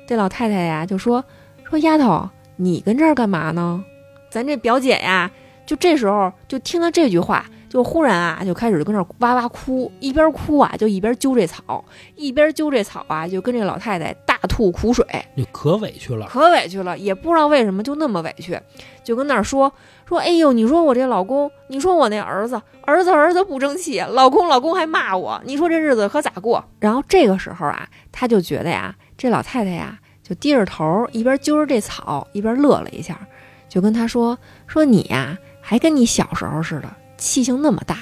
[0.09, 1.25] 这老太太呀就说
[1.71, 3.85] ：“说丫头，你跟这儿干嘛呢？”
[4.33, 5.31] 咱这表姐呀，
[5.65, 11.85] 就这时候就听到这句话，就忽然啊就开始跟这儿哇哇哭，一边哭啊就一边揪这草，
[12.17, 15.07] 一边揪这草啊就跟这老太太大吐苦水。
[15.37, 16.27] 就可委屈了。
[16.27, 18.59] 可委屈了，也不知道为什么就那么委屈，
[19.05, 19.73] 就跟那儿说
[20.09, 26.65] 说，哎呦，你说我这老公，你说我那儿子，儿子儿子不争气，老公老公还骂我，你说这日子可咋过？
[26.81, 33.21] 然后这个时候啊，他就觉得呀，这老太太呀，就低着头，一边揪着这草，一边乐了一下，
[33.69, 37.97] 就跟他说说你呀，还跟你小时候似的，气性那么大。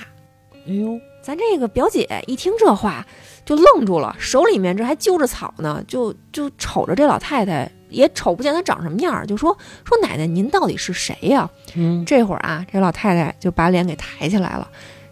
[0.52, 3.06] 哎呦，咱这个表姐一听这话，
[3.46, 14.68] 就愣住了，手里面这还揪着草呢，就就瞅着这老太太，也瞅不见她长什么样儿，就说说奶奶您到底是谁呀、嗯这会儿啊，这老太太就把脸给抬起来了，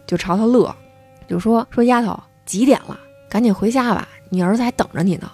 [0.07, 0.75] 就朝他乐，
[1.29, 2.99] 就说说丫头几点了？
[3.31, 5.31] 赶紧回家吧，你儿子还等着你呢。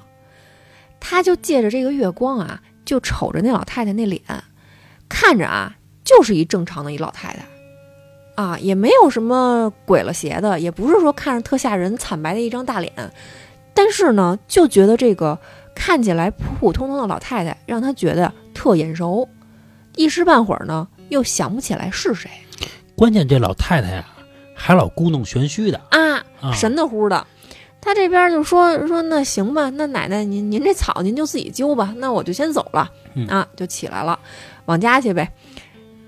[1.01, 4.23] 他就借着这个月光啊，就瞅着那老太太那脸，
[5.09, 7.47] 看着啊，就是一正常的一老太太，
[8.41, 12.91] 啊，也没有什么鬼了邪的，也不是说看着特吓人、惨白的一张大脸，
[13.75, 15.39] 但是呢，就觉得这个
[15.75, 19.29] 看起来普普通通的老太太，让他觉得特眼熟，
[19.95, 22.31] 一时半会儿呢，又想不起来是谁
[22.97, 24.07] 关键这老太太呀，
[24.55, 27.27] 还老故弄玄虚的啊，啊，神的乎的。
[27.83, 34.19] 他这边就说说那行吧，那奶奶您您这草您就自己揪吧，那我就先走了、嗯啊，就起来了，
[34.65, 35.31] 往家去呗。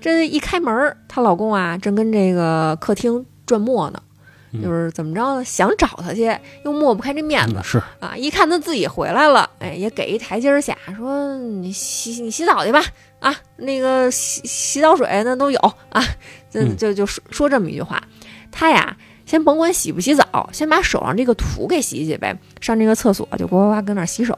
[0.03, 4.03] 这一开门，她老公啊正跟这个客厅转磨呢，
[4.51, 8.13] 嗯就是怎么着呢，想找她去，又抹不开这面子嗯、是啊。
[8.17, 12.83] 一看她自己回来了，哎，也给一台阶下，说你洗你洗澡去吧，
[13.21, 16.03] 啊，那个洗洗澡水那都有啊，
[16.51, 18.03] 就嗯就就说说这么一句话。
[18.51, 22.37] 她呀，先甭管洗不洗澡，先把手上这个土给洗洗呗。
[22.59, 24.37] 上这个厕所就呱呱呱跟那儿洗手，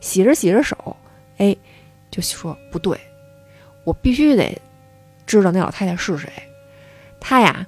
[0.00, 0.96] 洗着洗着手，
[1.38, 1.56] 哎，
[2.10, 2.98] 就说不对，
[3.84, 4.60] 我必须得
[5.26, 6.30] 知道那老太太是谁。
[7.20, 7.66] 他呀，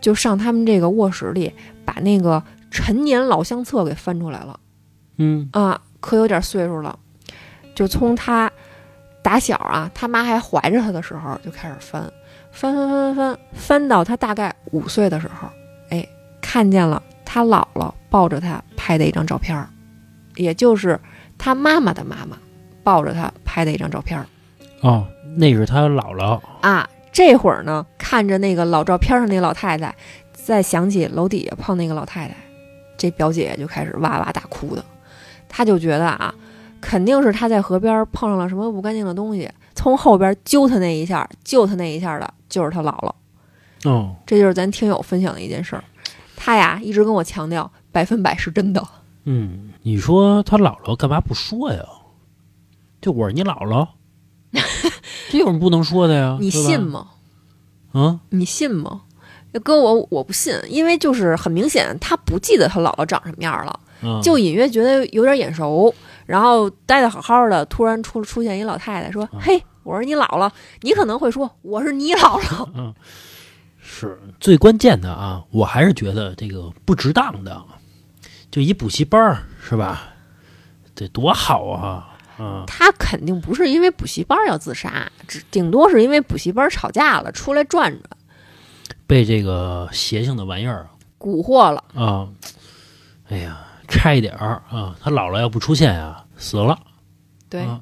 [0.00, 1.52] 就上他们这个卧室里，
[1.84, 4.60] 把那个陈年老相册给翻出来了。
[5.16, 5.48] 嗯。
[5.52, 6.98] 啊，可有点岁数了，
[7.74, 8.50] 就从他
[9.22, 12.02] 打小啊，他妈还怀着他的时候就开始翻，
[12.52, 15.48] 翻翻翻翻翻，翻到他大概五岁的时候，
[15.90, 16.06] 哎，
[16.40, 19.68] 看见了他姥姥抱着他拍的一张照片儿，
[20.36, 20.98] 也就是
[21.36, 22.38] 他妈妈的妈妈
[22.84, 24.24] 抱着他拍的一张照片儿。
[24.82, 25.04] 哦，
[25.36, 26.88] 那是他姥姥，啊。
[27.10, 29.92] 这会儿呢，看着那个老照片上那老太太，
[30.32, 32.36] 再想起楼底下碰那个老太太，
[32.96, 34.84] 这表姐就开始哇哇大哭的。
[35.48, 36.32] 她就觉得啊，
[36.80, 43.12] 肯定是她在河边碰上了什么不干净的东西，从后边揪她那一下，救她那一下的就是她姥姥。
[43.90, 45.82] 哦，这就是咱听友分享的一件事儿。
[46.36, 48.86] 她呀一直跟我强调，百分百是真的。
[49.24, 51.82] 嗯，你说他姥姥干嘛不说呀？
[53.00, 53.88] 就我是你姥姥，
[55.30, 56.36] 这有什么不能说的呀？
[56.40, 56.80] 你信？
[56.80, 57.06] 吗？
[57.92, 59.02] 啊，你信吗？
[59.52, 65.94] 要搁我，我不信，因为就是很明显，他不记得他姥姥长什么样了，嗯就隐约觉得有点眼熟。
[66.26, 70.50] 然后待的好好的，突然出出现一老太太说：“嗯嘿，我是你姥姥。”
[70.82, 72.68] 你可能会说：“我是你姥姥。
[72.74, 72.94] 嗯
[73.80, 75.42] 是最关键的啊！
[75.50, 77.62] 我还是觉得这个不值当的，
[78.50, 80.10] 就一补习班儿是吧？
[80.94, 82.17] 得多好啊！
[82.38, 88.02] 啊”，他肯定不是因为补习班要自杀，只顶多是因为补习班吵架了，出来转转，
[89.06, 91.84] 被这个邪性的玩意儿蛊惑了。
[91.94, 92.28] 啊，
[93.28, 94.94] 哎呀，差一点儿啊！
[95.00, 96.78] 他姥姥要不出现啊，死了。
[97.48, 97.80] 对，啊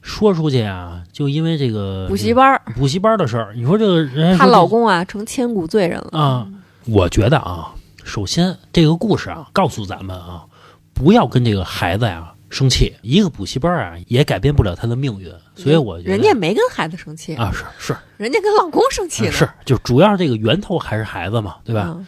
[0.00, 6.18] 说出去啊，就因为这个补习班儿，补习班的事儿，你说这个人家她老公啊成千古罪人了。
[6.18, 6.48] 啊，
[6.86, 10.46] 我觉得啊，首先这个故事啊，告诉咱们啊，
[10.94, 12.94] 不要跟这个孩子呀生气。
[13.02, 15.32] 一个补习班啊，也改变不了他的命运。
[15.54, 19.32] 所以我觉得人家没跟孩子生气，啊，是是人家跟老公生气了。
[19.32, 21.94] 是，就主要这个源头还是孩子嘛，对吧？
[21.96, 22.06] 嗯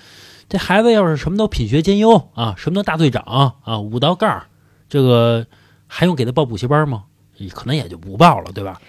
[0.48, 4.42] 这孩子要是什么都品学兼优啊，什么都大队长啊，五道杠，
[4.88, 5.46] 这个
[5.87, 7.05] 还用给他报补习班吗？
[7.55, 8.81] 可能也就不报了，对吧？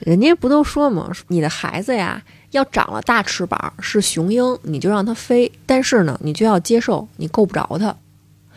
[0.00, 7.96] 人家不都说吗，你的孩子呀，要长了大翅膀是雄鹰，你就让他飞，但是呢，你就要接受你够不着它。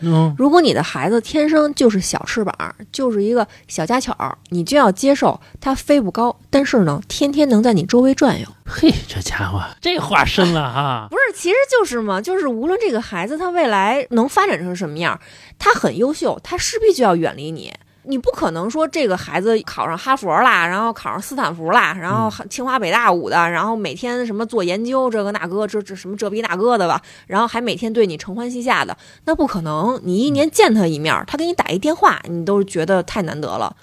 [0.00, 8.46] 嗯，如果你的孩子天生就是小翅膀，就是一个小家巧儿，你就要接受他飞不高，但是呢，天天能在你周围转悠。
[8.64, 11.08] 嘿，这家伙这话深了哈。
[11.10, 15.18] 不是，其实就是嘛，就是无论这个孩子他未来能发展成什么样，
[15.58, 17.72] 他很优秀，他势必就要远离你。
[18.08, 30.00] 你不可能说这个孩子考上哈佛啦，然后考上斯坦福啦，然后清华北大五的，然后每天什么做研究，这个那个，这这什么这逼那个的吧，然后还每天对你承欢膝下的，那不可能。
[30.04, 33.76] 你一年见他一面，他给你打一电话，你都觉得太难得了。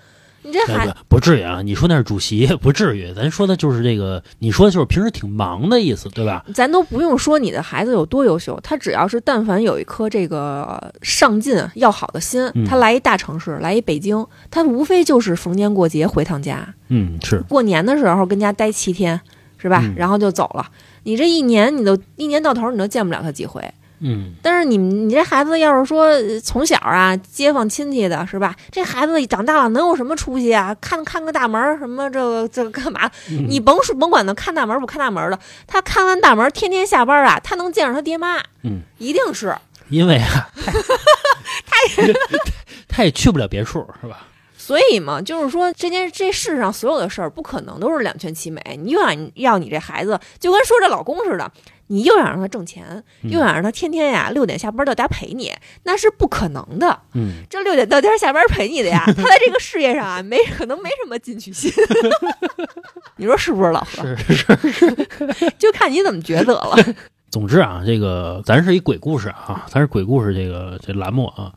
[0.45, 1.62] 你这孩不不至于啊！
[1.63, 3.12] 你说那是主席，不至于。
[3.13, 6.45] 咱说的就是这个，你说的就是平时挺忙的意思，对吧？
[6.53, 19.19] 咱都不用说你的孩子有多优秀，他只要是但凡有一颗这个上进要好的心，嗯他来一大城市，来一北京，他无非就是逢年过节回趟家，嗯，是，过年的时候跟家待七天，
[19.58, 19.79] 是吧？
[19.84, 20.69] 嗯然后就走了。
[21.03, 23.63] 你这一年，你都一年到头你都见不了他几回。
[24.07, 28.55] 嗯，但是你你这孩子要是说呃从小啊街坊亲戚的是吧？
[28.71, 30.75] 这孩子长大了能有什么出息啊？
[30.79, 33.09] 看看个大门儿什么这个这个干嘛？
[33.31, 39.55] 嗯你甭说甭管他看大门不看大门的，他看完大门，天天下班啊，他能见着他爹妈，嗯，一定是。
[39.89, 40.49] 因为啊，
[41.65, 42.13] 他也
[42.87, 44.27] 他也去不了别处，是吧？
[44.57, 48.61] 所以嘛，就是说这件这世上所有的事儿不可能都是两全其美。
[48.81, 51.51] 你又想要你这孩子，就跟说这老公似的，
[51.88, 52.86] 你又想让他挣钱，
[53.24, 55.52] 嗯又想让他天天呀六点下班到家陪你，
[55.84, 57.00] 那是不可能的。
[57.13, 61.71] 嗯，这六点到家下班陪你的呀， 他在这个事业上啊，没可能没什么进取心。
[63.17, 64.15] 你说是不是，老何？
[64.17, 65.08] 是是是。
[65.58, 66.78] 就看你怎么抉择了。
[67.30, 71.54] 总之啊，这个咱是一鬼故事啊，咱是鬼故事这个这栏目啊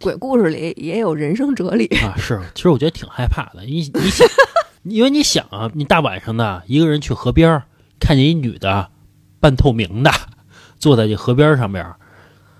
[0.00, 1.86] 鬼故事里也有人生哲理。
[1.96, 3.62] 啊是，其实我觉得挺害怕的。
[3.64, 4.28] 你你想，
[4.84, 7.62] 因为你想啊，你大晚上的一个人去河边，
[7.98, 8.90] 看见一女的
[9.40, 10.10] 半透明的
[10.78, 11.96] 坐在这河边上边儿，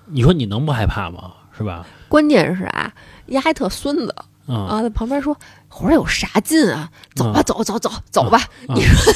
[0.07, 1.33] 你说你能不害怕吗？
[1.57, 1.85] 是吧？
[2.07, 2.93] 关键是啊，
[3.27, 4.15] 丫还特孙子
[4.47, 5.37] 啊啊，在旁边说
[5.67, 6.89] ：“活儿有啥劲啊？
[7.15, 8.39] 走吧，走走走走吧。
[8.69, 9.13] 你说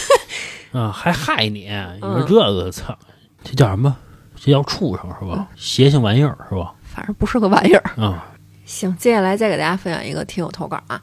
[0.79, 1.61] 啊，还害你！
[1.61, 2.97] 你说嗯这个操，
[3.43, 3.95] 这叫什么？
[4.35, 5.47] 这叫畜生是吧？
[5.55, 6.73] 邪性玩意儿是吧？
[6.83, 7.83] 反正不是个玩意儿。
[7.95, 8.31] 啊，
[8.65, 11.01] 行，接下来再给大家分享一个听友投稿啊，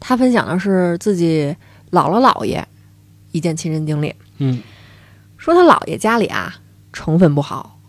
[0.00, 1.56] 他分享的是自己
[1.92, 2.66] 姥姥姥爷
[3.32, 4.60] 一件亲身经历，嗯，
[5.40, 6.54] 说他姥爷家里啊
[6.92, 7.80] 成分不好。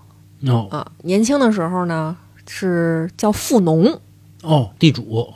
[0.47, 0.69] 哦。
[0.71, 2.15] 啊，年轻的时候呢
[2.47, 3.99] 是叫富农，
[4.41, 5.31] 哦，地主。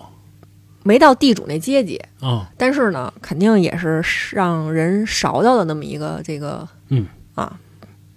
[0.82, 4.02] 没到地主那阶级，哦，但是呢，肯定也是
[4.32, 7.06] 让人勺到的那么一个这个，嗯。
[7.34, 7.60] 啊，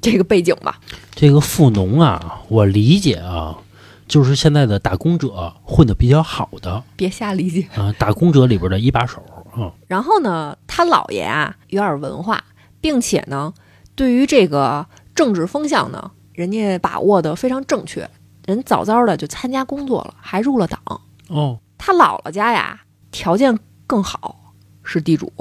[0.00, 0.78] 这个背景吧。
[1.14, 3.58] 这个富农啊，我理解啊，
[4.06, 6.84] 就是现在的打工者混得比较好的。
[6.94, 7.66] 别瞎理解。
[7.74, 9.20] 啊，打工者里边的一把手
[9.52, 12.44] 啊，然后呢，他姥爷啊有点文化，
[12.80, 13.52] 并且呢，
[13.98, 18.08] 对于这个政治风向呢，人家把握的非常正确，
[18.46, 20.80] 人早早的就参加工作了，还入了党。
[21.26, 22.80] 哦，他姥姥家呀
[23.10, 23.58] 条件
[23.88, 25.32] 更好，是地主，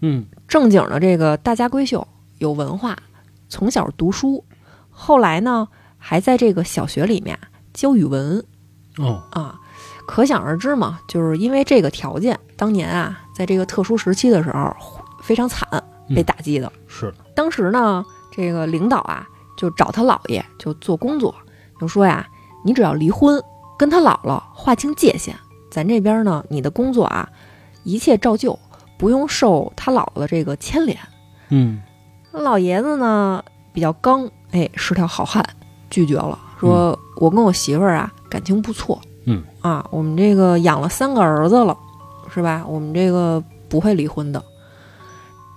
[0.00, 2.96] 嗯正经的这个大家闺秀，有文化，
[3.50, 4.42] 从小读书，
[4.88, 5.68] 后来呢
[5.98, 7.38] 还在这个小学里面
[7.74, 8.42] 教语文
[8.96, 9.60] 哦，啊，
[10.06, 14.74] 可想而知嘛，就是因为这个条件，当年啊在这个特殊时期的时候
[15.22, 15.68] 非常惨，
[16.14, 16.70] 被打击的。
[16.86, 21.34] 是，当时呢，这个领导啊就找他姥爷就做工作，
[21.80, 22.26] 就说呀，
[22.64, 23.42] 你只要离婚，
[23.78, 25.34] 跟他姥姥划清界限，
[25.70, 27.28] 咱这边呢，你的工作啊
[27.84, 28.58] 一切照旧，
[28.98, 30.98] 不用受他姥姥的这个牵连。
[31.48, 31.80] 嗯
[32.32, 33.42] 老爷子呢
[33.72, 35.44] 比较刚，哎，是条好汉，
[35.88, 41.76] 拒绝了，说、我跟我媳妇儿啊感情不错，嗯啊，我们这个养了三个儿子了，
[42.32, 42.64] 是吧？
[42.68, 44.42] 我们这个不会离婚的。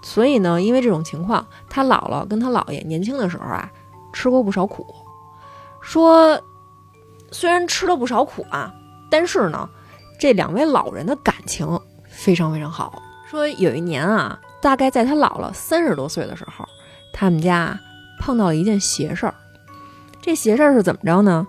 [0.03, 3.71] 所以呢，因为这种情况，他姥姥跟他姥爷年轻的时候啊，
[4.11, 4.85] 吃过不少苦。
[5.81, 6.39] 说
[7.31, 8.71] 虽然吃了不少苦啊，
[9.09, 9.67] 但是呢，
[10.19, 11.67] 这两位老人的感情
[12.07, 13.01] 非常非常好。
[13.29, 16.65] 说有一年啊，大概在他姥姥三十多岁的时候，
[17.13, 17.79] 他们家
[18.19, 19.33] 碰到了一件邪事儿。
[20.21, 21.47] 这邪事儿是怎么着呢？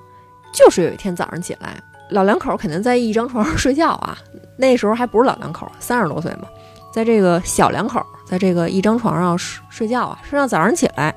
[0.53, 1.77] 就是有一天早上起来，
[2.11, 4.17] 老两口肯定在一张床上睡觉啊。
[4.57, 6.49] 那时候还不是老两口，三十多岁嘛，
[6.95, 10.17] 在这个小两口在这个一张床上睡睡觉啊。
[10.23, 11.13] 睡到早上起来，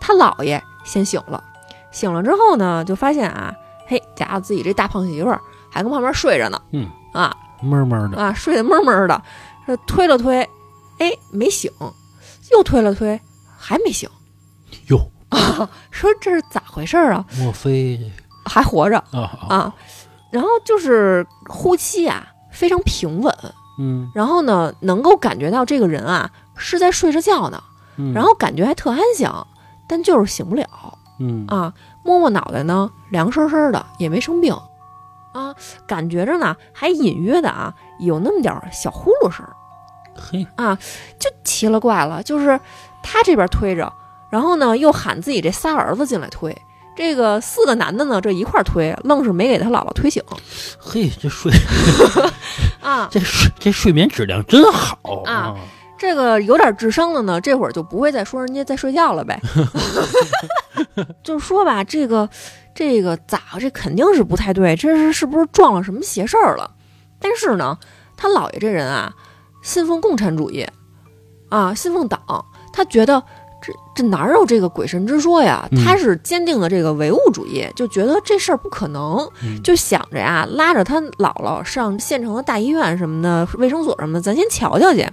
[0.00, 1.40] 他姥爷先醒了，
[1.92, 3.54] 醒了之后呢，就发现啊，
[3.86, 6.60] 嘿，家伙自己这大胖媳妇儿还跟旁边睡着呢。
[6.72, 9.22] 嗯啊闷闷的，啊，睡得闷闷的，
[9.68, 10.40] 这推了推，
[10.98, 11.70] 哎，没醒，
[12.50, 13.20] 又推了推，
[13.56, 14.10] 还没醒。
[14.88, 14.98] 哟，
[15.92, 17.24] 说这是咋回事儿啊？
[17.38, 18.00] 莫非
[18.46, 19.74] 还活着啊啊？
[20.32, 23.32] 然后就是呼吸啊，非常平稳。
[23.82, 27.62] 嗯然后呢，能够感觉到这个人啊是在睡着觉呢，
[27.96, 29.46] 嗯，然后感觉还特安详，
[29.88, 30.66] 但就是醒不了
[31.18, 31.72] 嗯啊。
[32.02, 34.54] 摸摸脑袋呢，凉生生的，也没生病
[35.32, 35.54] 啊，
[35.86, 39.46] 感觉着呢还隐约的啊有那么点小呼噜声
[40.14, 40.78] 嘿啊，
[41.18, 42.22] 就奇了怪了。
[42.22, 42.58] 就是
[43.02, 43.92] 他这边推着，
[44.30, 46.56] 然后呢又喊自己这仨儿子进来推。
[47.00, 50.22] 这个四个男的呢，这一块儿推，愣是没给他姥姥推醒
[50.78, 51.50] 嘿，这睡
[52.82, 53.08] 啊！
[53.10, 55.56] 这睡这睡眠质量真好啊！
[55.96, 59.40] 这个有点智商的呢，这会儿就不会再说人家在睡觉了呗。
[61.24, 62.28] 就是说吧，这个
[62.74, 66.70] 这个咋这肯定是不太对，这是是不是撞了什么邪事儿了？
[67.18, 67.78] 但是呢，
[68.14, 69.10] 他姥爷这人啊，
[69.62, 70.66] 信奉共产主义
[71.48, 72.44] 啊，信奉党，
[72.74, 73.22] 他觉得
[73.62, 75.68] 这这哪有这个鬼神之说呀？
[75.72, 85.06] 嗯他是坚定的这个唯物主义，就觉得这事儿不可能，嗯就想着呀，拉着他姥姥上县城的大医院什么的，卫生所什么的，咱先瞧瞧去。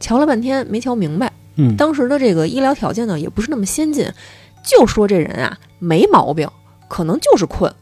[0.00, 4.10] 瞧了半天没瞧明白，嗯当时的这个医疗条件呢也不是那么先进，
[4.64, 6.48] 就说这人啊没毛病，
[6.88, 7.72] 可能就是困。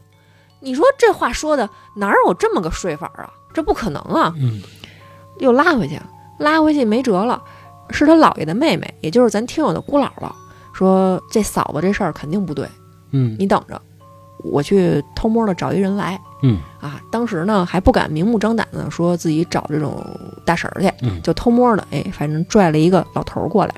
[0.60, 3.32] 你说这话说的哪有这么个睡法啊？
[3.54, 4.34] 这不可能啊！
[4.38, 4.60] 嗯
[5.38, 5.98] 又拉回去，
[6.38, 7.42] 拉回去没辙了，
[7.90, 10.30] 是他姥爷的妹妹，也就是咱听友的姑姥姥，
[10.72, 12.66] 说这嫂子这事儿肯定不对，
[13.12, 13.80] 嗯你等着，
[14.44, 16.20] 我去偷摸的找一人来。
[16.42, 20.02] 嗯啊，当时呢还不敢明目张胆的说自己找这种
[20.44, 23.74] 大婶儿去，嗯就偷摸的，哎，反正拽了一个老头儿过来。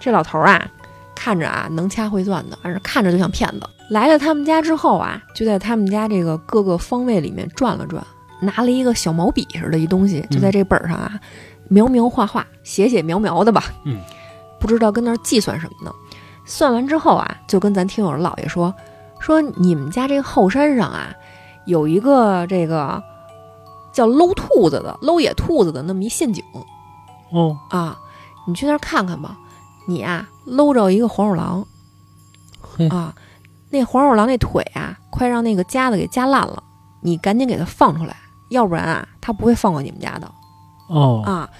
[0.00, 0.66] 这老头儿啊，
[1.14, 3.60] 看着啊能掐会算的，反正看着就像骗子。
[3.90, 8.04] 来了他们家之后啊，就在他们家这个各个方位里面转了转，
[8.40, 11.12] 拿了一个小毛笔似的一东西，就在这本上啊，
[11.68, 13.64] 描描画画，写写描描的吧。
[13.84, 14.00] 嗯，
[14.60, 15.92] 不知道跟那儿计算什么呢。
[16.44, 18.74] 算完之后啊，就跟咱听友的姥爷说，
[19.18, 21.14] 说你们家这个后山上啊，
[21.66, 23.02] 有一个这个
[23.92, 26.44] 叫搂兔子的、搂野兔子的那么一陷阱
[27.32, 27.98] 哦啊，
[28.46, 29.38] 你去那儿看看吧。
[29.86, 31.66] 你啊，搂着一个黄鼠狼
[32.90, 33.14] 啊，
[33.70, 36.62] 那黄鼠狼那腿啊，快让那个夹子给夹烂了，
[37.00, 38.16] 你赶紧给它放出来，
[38.50, 40.30] 要不然啊，它不会放过你们家的
[40.94, 41.50] 哦啊。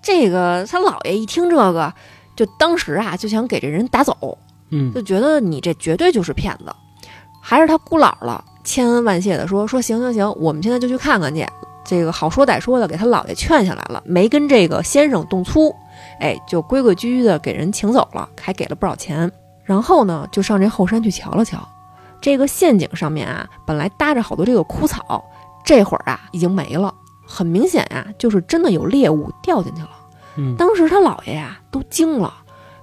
[0.00, 1.92] 这个他姥爷一听这个，
[2.36, 4.38] 就当时啊就想给这人打走，
[4.70, 6.66] 嗯就觉得你这绝对就是骗子，
[7.42, 11.44] 还是他姑姥姥千恩万谢的说说行行行，我们现在就去看看去。
[11.84, 15.72] 这个好说歹说的给他姥爷劝下来了，没跟这个先生动粗，
[16.18, 19.30] 哎，就规规矩矩的给人请走了，还给了不少钱。
[19.62, 21.58] 然后呢，就上这后山去瞧了瞧，
[22.20, 25.24] 这个陷阱上面啊，本来搭着好多这个枯草，
[25.64, 26.92] 这会儿啊已经没了，
[27.26, 29.90] 很明显呀、就是真的有猎物掉进去了。
[30.38, 32.32] 嗯当时他姥爷呀都惊了，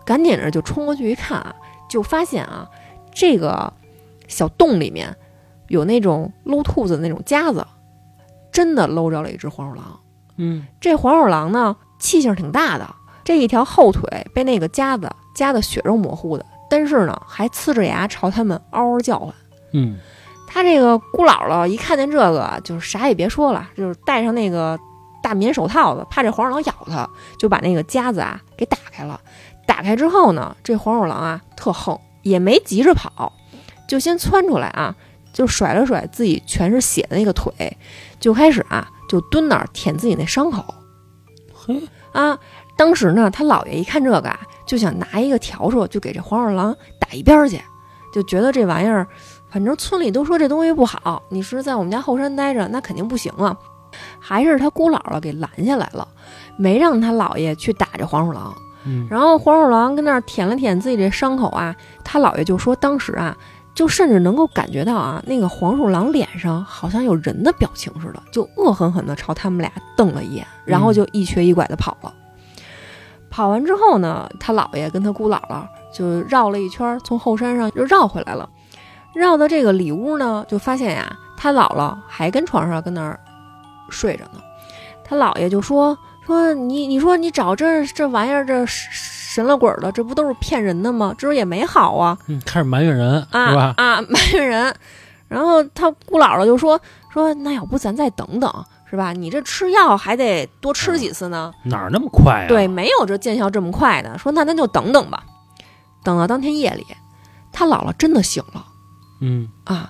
[0.06, 1.56] 赶紧着就冲过去一看啊，
[1.90, 2.68] 就发现啊，
[3.14, 3.72] 这个
[4.28, 5.16] 小洞里面
[5.68, 7.66] 有那种搂兔子的那种夹子，
[8.52, 10.00] 真的搂着了一只黄鼠狼。
[10.38, 19.34] 嗯这黄鼠狼呢，气性挺大的，这一条后腿被那个夹子夹得血肉模糊的，但是呢，还呲着牙朝他们嗷嗷叫唤。
[19.74, 20.00] 嗯
[20.54, 24.80] 他这个姑姥姥一看见这个，就是啥也别说了，就是戴上那个
[25.24, 29.20] 大棉手套子，怕这黄鼠狼咬他，就把那个夹子啊给打开了。
[29.66, 33.34] 打开之后呢，这黄鼠狼啊特横，也没急着跑，
[33.88, 34.96] 就先窜出来啊，
[35.34, 37.52] 就甩了甩自己全是血的那个腿，
[38.20, 40.64] 就开始啊就蹲那儿舔自己那伤口
[41.52, 41.82] 嘿
[42.12, 42.38] 啊。
[42.78, 47.60] 当时呢，他姥爷一看这个啊，就想拿一个笤帚就给这黄鼠狼打一边儿去，
[48.14, 49.08] 就觉得这玩意儿。
[49.54, 53.56] 反正村里都说这东西不好，你是在我们家后山待着，那肯定不行啊。
[54.20, 56.08] 还是他姑姥姥给拦下来了，
[56.58, 58.52] 没让他姥爷去打这黄鼠狼。
[58.86, 63.38] 嗯然后黄鼠狼跟那儿舔了舔自己这伤口啊，他姥爷就说当时啊，
[63.76, 72.12] 就甚至能够感觉到啊，那个黄鼠狼脸上好像有人的表情似的，就恶狠狠地朝他们俩瞪了一眼，然后就一瘸一拐地跑了。
[73.30, 78.50] 跑完之后呢，他姥爷跟他姑姥姥就绕了一圈，从后山上又绕回来了。
[79.14, 83.20] 绕到这个里屋呢，就发现呀，他姥姥还跟床上跟那儿
[83.90, 84.42] 睡着呢。
[85.04, 91.14] 他姥爷就说说你你说你找这这玩意儿这神了鬼了，这不都是骗人的吗？
[91.18, 93.74] 这不也没好啊嗯，开始埋怨人是啊吧？
[93.78, 94.76] 啊埋怨人。
[95.28, 96.80] 然后他姑姥姥就说
[97.12, 99.12] 说那要不咱再等等是吧？
[99.12, 101.52] 你这吃药还得多吃几次呢。
[101.64, 102.48] 哪儿那么快啊？
[102.48, 104.18] 对，，没有这见效这么快的。
[104.18, 105.24] 说那咱就等等吧。
[106.04, 106.86] 等到当天夜里，
[107.52, 108.66] 他姥姥真的醒了
[109.26, 109.90] 嗯啊，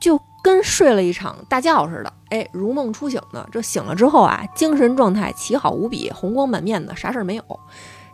[0.00, 3.46] 就跟睡了一场大觉似的，哎，如梦初醒的。
[3.52, 7.44] 这醒了之后啊，精神状态奇好无比，红光满面的，啥事儿没有。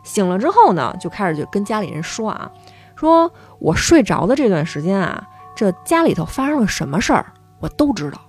[0.03, 2.51] 醒了之后呢，就开始就跟家里人说啊，
[2.97, 8.19] 说我睡着的这段时间啊，这家里头发生了什么事儿，我都知道。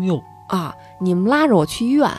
[0.00, 2.10] 哟，啊，你们拉着我去医院，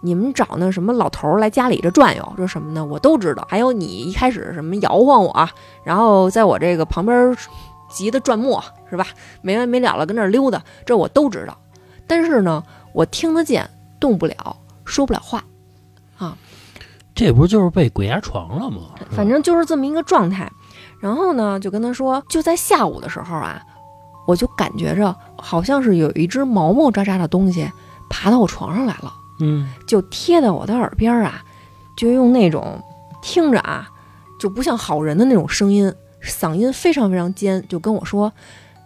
[0.00, 3.46] 你们找那什么老头儿来家里这转悠，这什么的我都知道。
[3.50, 5.48] 还有你一开始什么摇晃我，
[5.84, 7.36] 然后在我这个旁边
[7.92, 9.06] 急得转磨，是吧？
[9.42, 11.56] 没完没了了跟那儿溜达，这我都知道。
[12.06, 12.62] 但是呢，
[12.92, 13.68] 我听得见，
[14.00, 15.44] 动不了，说不了话，
[16.18, 16.36] 啊
[17.14, 18.94] 这不就是被鬼压床了吗？
[19.10, 20.50] 反正就是这么一个状态。
[21.00, 23.60] 然后呢，就跟他说，就在下午的时候啊，
[24.26, 27.70] 我就感觉着好像是有一只毛毛扎扎的东西
[28.08, 29.12] 爬到我床上来了。
[29.40, 31.42] 嗯就贴在我的耳边啊，
[31.96, 32.80] 就用那种
[33.20, 33.88] 听着啊，
[34.38, 35.92] 就不像好人的那种声音，
[36.24, 38.32] 嗓音非常非常尖，就跟我说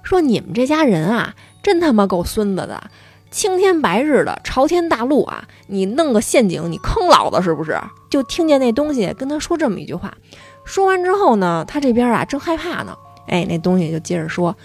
[0.03, 2.91] 说你们这家人啊，真他妈够孙子的，
[3.31, 7.79] 青天白日的，朝天大路啊，你弄个陷阱，你坑老子是不是？
[8.09, 10.17] 就听见那东西跟他说这么一句话，
[10.65, 14.57] 说完之后呢，他这边啊正害怕呢，哎，那东西就接着说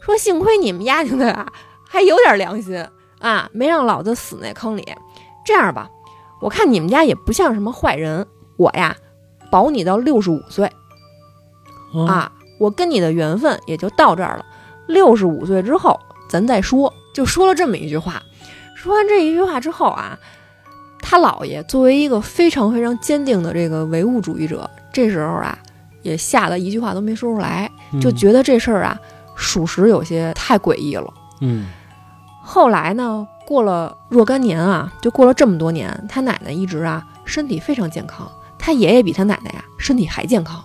[0.00, 1.52] 说幸亏你们丫头的啊
[1.88, 2.84] 还有点良心
[3.20, 4.86] 啊，没让老子死那坑里。
[5.44, 5.88] 这样吧，
[6.40, 8.96] 我看你们家也不像什么坏人，我呀
[9.50, 10.70] 保你到六十五岁
[11.92, 14.44] 哦啊，我跟你的缘分也就到这儿了。
[14.86, 18.22] 六十五岁之后咱再说，就说了这么一句话。
[18.74, 20.18] 说完这一句话之后啊，
[21.00, 25.56] 他姥爷作为一个非常非常坚定的这个唯物主义者，这时候啊
[26.02, 27.70] 也吓得一句话都没说出来，
[28.00, 28.98] 就嗯觉得这事儿啊
[29.36, 31.12] 属实有些太诡异了。
[31.40, 31.68] 嗯
[32.44, 38.28] 后来呢，过了若干年啊，就过了这么多年，他奶奶一直啊身体非常健康，
[38.58, 40.60] 他爷爷比他奶奶呀身体还健康。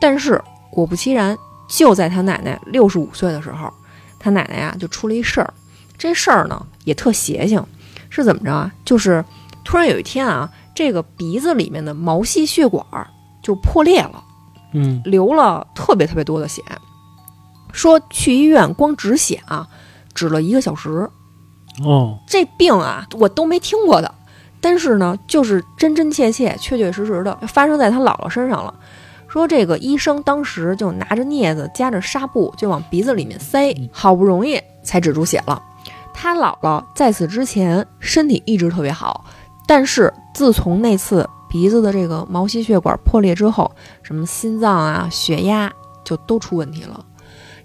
[0.00, 0.40] 但是
[0.70, 1.36] 果不其然，
[1.68, 3.72] 就在他奶奶六十五岁的时候，
[4.18, 5.52] 他奶奶呀就出了一事儿。
[5.96, 7.64] 这事儿呢也特邪性，
[8.08, 8.72] 是怎么着啊？
[8.84, 9.24] 就是
[9.64, 13.06] 突然有一天啊，这个鼻子里面的毛细血管儿
[13.42, 14.24] 就破裂了。
[14.74, 16.62] 嗯流了特别特别多的血，
[17.72, 19.66] 说去医院光止血啊，
[20.14, 21.08] 止了一个小时。
[21.82, 24.14] 哦这病啊，我都没听过的，
[24.60, 28.74] 但是呢，就是真真切切、确确实实的发生在他姥姥身上了。
[29.28, 35.62] 说这个医生当时就拿着镊子夹着纱布就往鼻子里面塞，好不容易才止住血了。
[36.14, 39.24] 他姥姥在此之前身体一直特别好，
[39.66, 43.70] 但是自从那次鼻子的这个毛细血管破裂之后，
[44.02, 45.72] 什么心脏啊、血压
[46.04, 47.04] 就都出问题了。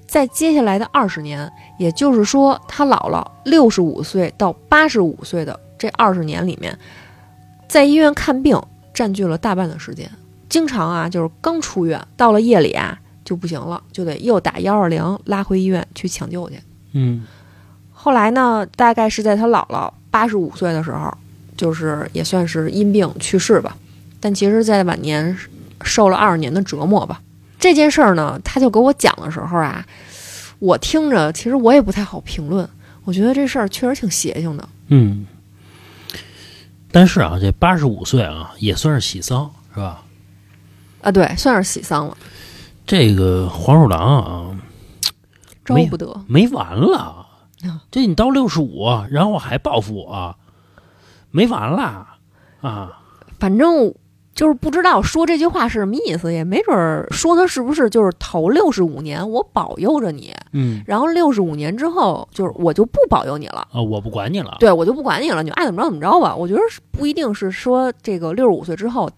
[0.05, 6.77] 在接下来的二十年，也就是说，他姥姥六十五岁到八十五岁的这二十年里面，
[7.67, 8.61] 在医院看病
[8.93, 10.07] 占据了大半的时间。
[10.53, 12.95] 经常啊，就是刚出院，到了夜里啊
[13.25, 16.59] 就不行了，就得又打幺二零拉回医院去抢救去。
[16.91, 17.25] 嗯
[17.91, 21.11] 后来呢，大概是在他姥姥八十五岁的时候，
[21.57, 23.75] 就是也算是因病去世吧。
[24.19, 25.35] 但其实，在晚年
[25.81, 27.19] 受了二十年的折磨吧。
[27.59, 29.83] 这件事儿呢，他就给我讲的时候啊，
[30.59, 32.69] 我听着其实我也不太好评论。
[33.05, 34.69] 我觉得这事儿确实挺邪性的。
[34.89, 35.25] 嗯。
[36.91, 40.03] 但是啊，这八十五岁啊，也算是喜丧，是吧？
[41.03, 42.17] 啊，对，算是喜丧了，
[42.87, 44.57] 这个黄鼠狼啊，
[45.63, 46.23] 招不得。
[46.27, 47.19] 没完了啊。
[47.91, 50.35] 这你到六十五，然后还报复我，
[51.31, 52.07] 没完了
[52.61, 52.99] 啊！
[53.39, 53.93] 反正
[54.35, 63.65] 就是不知道说这句话是什么意思，也没准儿说他是不是就是头六十五年我保佑着你，嗯然后六十五年之后就是我就不保佑你了。
[63.71, 64.57] 啊，我不管你了。
[64.59, 66.35] 对我就不管你了，你爱怎么着怎么着吧。
[66.35, 66.59] 我觉得
[66.91, 69.09] 不一定是说这个六十五岁之后，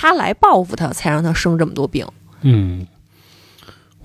[0.00, 2.06] 他来报复他，才让他生这么多病。
[2.42, 2.86] 嗯，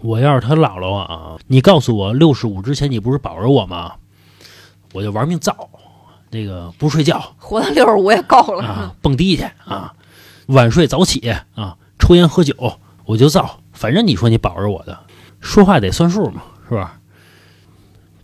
[0.02, 3.94] 我要是他姥姥啊，你告诉我六十五之前你不是保着我吗？
[4.92, 5.70] 我就玩命造，
[6.32, 8.64] 那个不睡觉活到六十五也够了。
[8.64, 9.94] 啊，蹦迪去啊，
[10.48, 12.56] 晚睡早起啊，抽烟喝酒，
[13.06, 13.60] 我就造。
[13.72, 15.00] 反正你说你保着我的，
[15.42, 17.00] 说话得算数嘛，是吧？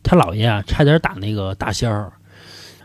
[0.01, 2.13] 他姥爷啊，差点打那个大仙儿，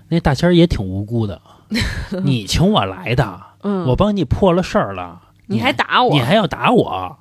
[0.09, 1.41] 那大仙儿也挺无辜的，
[2.22, 7.16] 你请我来的，嗯，我帮你破了事儿了，你还打我你，还要打我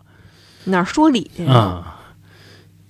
[0.65, 1.45] 哪儿说理去？
[1.47, 1.99] 啊？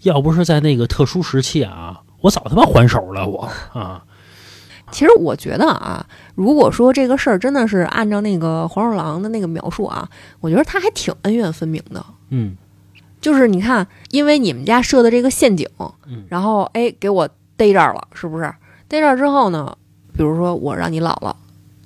[0.02, 4.04] 要不是在那个特殊时期啊，我早他妈还手了，我啊，
[4.92, 10.10] 其实我觉得啊，如果说这个事儿真的是按照那个黄鼠狼的那个描述啊，
[10.42, 12.06] 我觉得他还挺恩怨分明的。
[12.30, 12.58] 嗯
[13.22, 15.66] 就是你看，因为你们家设的这个陷阱，
[16.08, 17.26] 嗯然后哎给我
[17.56, 18.54] 逮这儿了，是不是？
[18.90, 19.78] 逮这儿之后呢，
[20.12, 21.34] 比如说我让你姥姥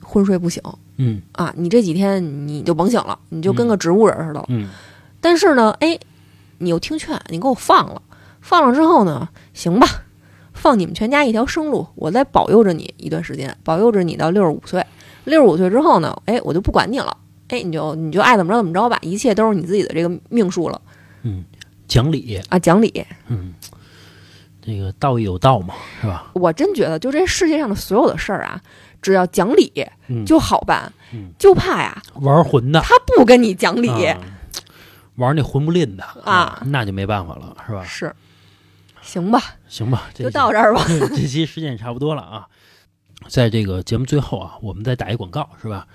[0.01, 0.59] 昏睡不醒
[0.97, 4.45] 嗯啊，你这几天你就甭醒了，你就跟个植物人似的了。
[4.49, 4.69] 嗯
[5.19, 5.99] 但是呢，哎，
[6.59, 8.01] 你又听劝，你给我放了，
[8.41, 9.87] 放了之后呢，行吧，
[10.53, 14.85] 放你们全家一条生路，我再保佑着你一段时间，保佑着你到六十五岁。
[15.25, 17.17] 六十五岁之后呢，哎，我就不管你了，
[17.49, 20.81] 哎，你就你就爱怎么着怎么着吧，一切都是你自己的这个命数了
[21.23, 21.43] 嗯，
[21.87, 23.05] 讲理，啊，讲理。
[23.27, 23.53] 嗯，
[24.61, 26.31] 这个道义有道嘛，是吧？
[26.33, 28.61] 我真觉得，就这世界上的所有的事儿啊，
[29.07, 29.71] 只要讲理
[30.09, 33.87] 嗯，就好办，嗯就怕呀玩混的，他不跟你讲理。
[34.05, 34.17] 啊
[35.15, 37.83] 玩那混不吝的啊那就没办法了，是吧？
[37.85, 38.15] 是，
[39.01, 40.83] 行吧，行吧，就到这儿吧。
[40.87, 42.47] 这这期时间也差不多了啊。
[43.29, 45.87] 在这个节目最后啊，我们再打一广告，是吧？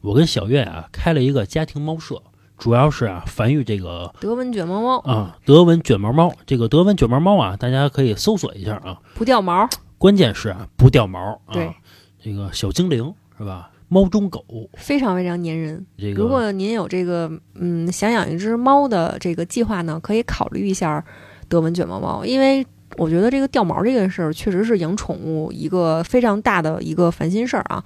[0.00, 2.22] 我跟小月啊开了一个家庭猫舍，
[2.56, 6.32] 主要是啊繁育这个德文卷毛猫啊德文卷毛猫。
[6.46, 8.98] 这个德文卷毛猫啊，大家可以搜索一下啊。
[9.14, 9.68] 不掉毛，
[9.98, 11.52] 关键是啊不掉毛啊。
[11.52, 11.74] 对，
[12.22, 13.70] 这个小精灵是吧？
[13.88, 14.44] 猫中狗，
[14.74, 15.84] 非常非常粘人。
[15.98, 21.04] 这个如果您有这个嗯想养一只猫的这个计划呢，可以考虑一下
[21.48, 22.64] 德文卷毛猫，因为
[22.96, 27.82] 我觉得这个掉毛这件事儿确实是养宠物一个非常大的一个烦心事儿啊。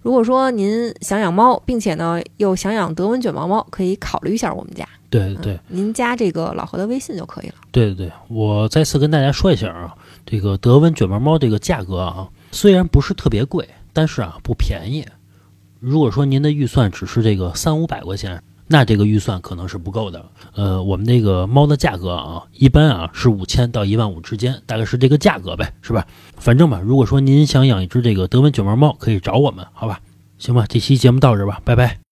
[0.00, 4.86] 如果说您想养猫，并且呢又想养德文卷毛猫，可以考虑一下我们家。
[5.10, 7.54] 对对嗯，您加这个老何的微信就可以了。
[7.72, 9.92] 对对对，我再次跟大家说一下啊，
[10.24, 15.06] 这个德文卷毛猫这个价格啊，虽然不是特别贵，但是啊不便宜。
[15.80, 20.24] 如果说您的预算只是这个三五百块钱，那这个预算可能是不够的。
[20.54, 26.06] 呃，我们这个猫的价格啊，一般啊是五千到一万五之间，大概是这个价格呗，是吧？
[26.36, 30.00] 反正吧，如果说您想养一只这个德文卷毛猫，可以找我们，好吧？
[30.38, 32.07] 行吧，这期节目到这吧，拜拜。